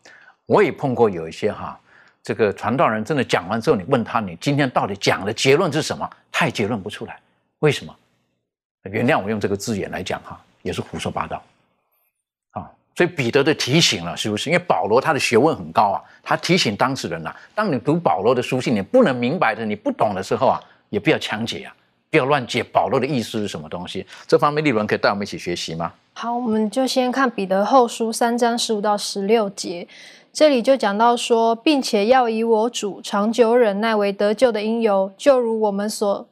[0.47, 1.79] 我也碰过有一些哈，
[2.23, 7.19] 这个传道人真的讲完之后，你问他你今天到底讲的结论是什么，他也结论不出来，
[7.61, 7.97] 为什么？
[8.91, 10.41] 原谅我用这个字眼来讲哈。
[10.67, 11.41] 也是胡说八道，
[12.51, 12.69] 啊！
[12.97, 14.51] 所以彼得的提醒了，是不是？
[14.51, 20.61] 因为保罗他的学问很高啊，他提醒当事人呐：当你读保罗的书信，你不能明白的、你不懂的时候啊，
[20.91, 21.73] 也不要强解啊，
[22.11, 24.05] 不要乱解保罗的意思是什么东西。
[24.27, 25.93] 这方面，立伦可以带我们一起学习吗？
[26.14, 29.87] 好，我们就先看彼得后书三章十五到十六节，
[30.33, 36.27] 这里就讲到说，并且要以我主长久忍耐为得救的因由，就如我们所。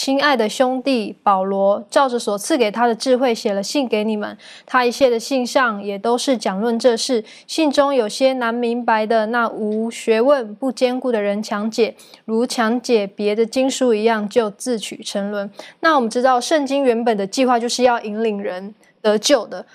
[0.00, 4.38] 亲爱的兄弟保罗，照着所赐给他的智慧写了信给你们。
[4.64, 7.24] 他一切的信上也都是讲论这事。
[7.48, 11.96] 信中有些难明白的，那无学问、不坚固的人强解，
[12.26, 15.50] 如强解别的经书一样，就自取沉沦。
[15.80, 18.72] 那我们知道，圣经原本的计划就是要引领人
[19.02, 19.66] 得救的。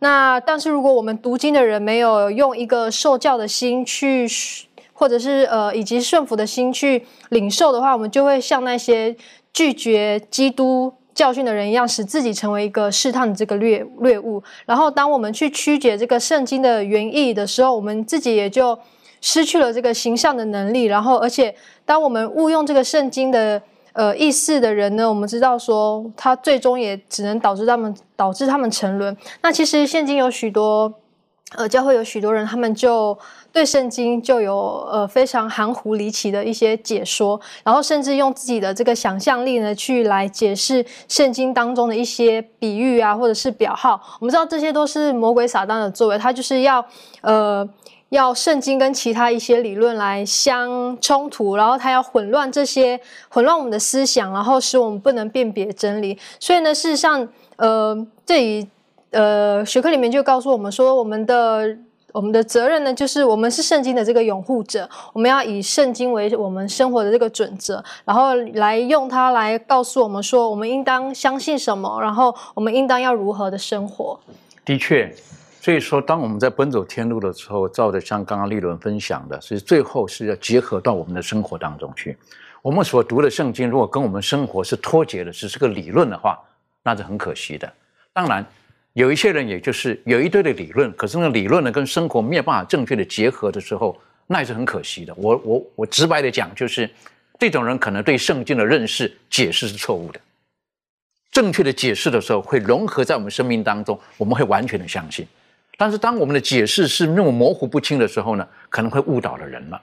[0.00, 4.28] 那但是如果我们读经的人没有用一个受教的心去，
[4.92, 9.16] 或者是呃以及顺服的心去领受的话，我们就会像那些。
[9.52, 14.42] 拒绝基督教训的人一样，使自己成为一个试探的这个掠掠物。
[14.64, 18.78] 然后，当我们去曲解这个圣经的原意的时候，我们自己也就
[19.20, 20.84] 失去了这个形象的能力。
[20.84, 23.60] 然后，而且当我们误用这个圣经的
[23.92, 29.14] 呃意思的人呢，我们知道说，他最终也只能导致他们导致他们沉沦。
[29.42, 30.90] 那其实现今有许多
[31.56, 33.18] 呃教会有许多人，他们就。
[33.52, 44.00] 对圣经就有呃非常含糊离奇的一些解说，然后甚至用自己的这个想象力呢去来解释圣经当中的一些比喻啊，或者是表号。
[44.20, 46.86] 我们知道这些都是魔鬼撒旦的作为，他就是要
[47.22, 47.68] 呃
[48.10, 56.16] 要圣经跟其他一些理论来相冲突，然后他要混乱这些混乱我们的思想，然后使我们不能辨别真理。
[56.38, 57.26] 所以呢，事实上
[57.56, 58.68] 呃这里
[59.10, 61.76] 呃学科里面就告诉我们说，我们的。
[62.12, 74.18] 我们的责任呢，就是我们是圣经的这个拥护者，我们要以圣经为我们生活的这个准则，然后来用它来告诉我们说，我们应当相信什么，然后我们应当要如何的生活。
[74.64, 75.14] 的确，
[75.60, 82.18] 所以说，当我们在奔走天路的时候，照着像刚刚立伦分享的，所以最后是要结合到我们的生活当中去。
[82.60, 86.36] 我们所读的圣经，如果跟我们生活是脱节的，只是个理论的话，
[86.82, 87.72] 那是很可惜的。
[88.12, 88.44] 当然。
[88.94, 95.14] 有一些人，也就是有一堆的理论，可是那理论呢，跟生活没有办法正确的结合的时候，那也是很可惜的。
[95.16, 96.90] 我我我直白的讲，就是
[97.38, 100.20] 这种人可能对圣经的认识解释是错误的。
[101.30, 105.24] 正确的解释的时候，会融合在我们生命当中，我们会完全的相信。
[105.78, 109.80] 但是当我们的解释是那么模糊不清的时候呢，可能会误导了人了。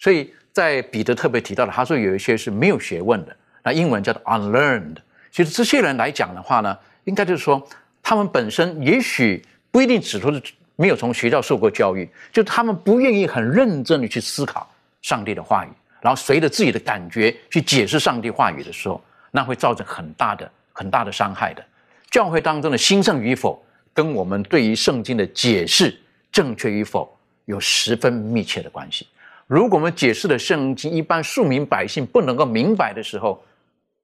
[0.00, 4.96] 所以在彼得特别提到的，他说有一些是没有学问的，那英文叫做 unlearned。
[5.30, 7.64] 其实这些人来讲的话呢，应该就是说。
[8.08, 10.42] 他们本身也许不一定只说是
[10.76, 14.66] 没有从学校受过教育，就他们不愿意很认真的去思考
[15.02, 15.68] 上帝的话语，
[16.00, 18.98] 然后随着自己的感觉去解释上帝话语的时候，
[19.30, 21.62] 那会造成很大的很大的伤害的。
[22.10, 25.94] 教会当中的兴盛与否，跟我们对于圣经的解释
[26.32, 29.06] 正确与否有十分密切的关系。
[29.46, 33.44] 如果我们解释的圣经一般庶民百姓不能够明白的时候，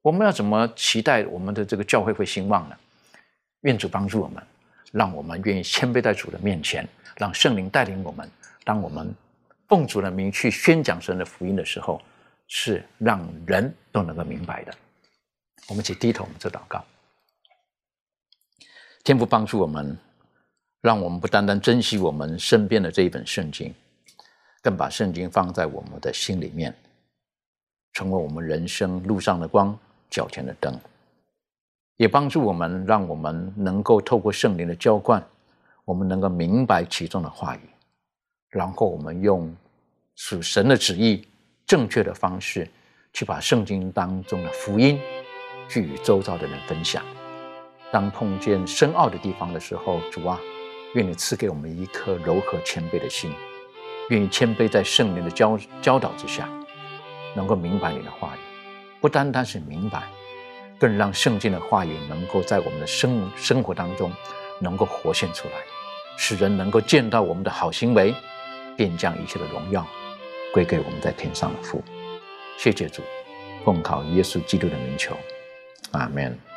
[0.02, 2.76] 我们要怎么期待我们的这个教会会兴旺呢？
[3.64, 4.42] 愿主帮助我们，
[4.92, 8.30] 让我们愿意谦卑在主的面前，让圣灵带领我们。
[8.62, 9.14] 当我们
[9.68, 12.00] 奉主的名去宣讲神的福音的时候，
[12.46, 14.74] 是让人都能够明白的。
[15.68, 16.84] 我们一起低头，我们做祷告。
[19.02, 19.96] 天父帮助我们，
[20.82, 23.74] 让我们不单单珍惜我们身边的这一本圣经，
[24.62, 26.74] 更把圣经放在我们的心里面，
[27.94, 29.78] 成为我们人生路上的光，
[30.10, 30.78] 脚前的灯。
[31.97, 35.24] 也帮助我们，让我们能够透过圣灵的浇灌，
[35.84, 37.61] 我们能够明白其中的话语，
[38.51, 39.55] 然后我们用
[40.16, 41.24] 属神的旨意、
[41.66, 42.68] 正确的方式，
[43.12, 44.99] 去把圣经当中的福音，
[45.68, 47.05] 去与周遭的人分享。
[47.92, 50.40] 当碰见深奥的地方的时候，主啊，
[50.95, 53.32] 愿你赐给我们一颗柔和谦卑的心，
[54.11, 56.49] 愿意谦卑在圣灵的教教导之下，
[57.36, 58.40] 能够明白你的话语，
[59.01, 60.03] 不单单是明白。
[60.78, 64.12] 更让圣经的话语能够在我们的生生活当中
[64.60, 65.54] 能够活现出来，
[66.16, 68.14] 使人能够见到我们的好行为，
[68.76, 69.86] 便将一切的荣耀
[70.52, 71.82] 归给我们在天上的父。
[72.56, 73.02] 谢谢主，
[73.64, 75.16] 奉靠耶稣基督的名求，
[75.92, 76.53] 阿门。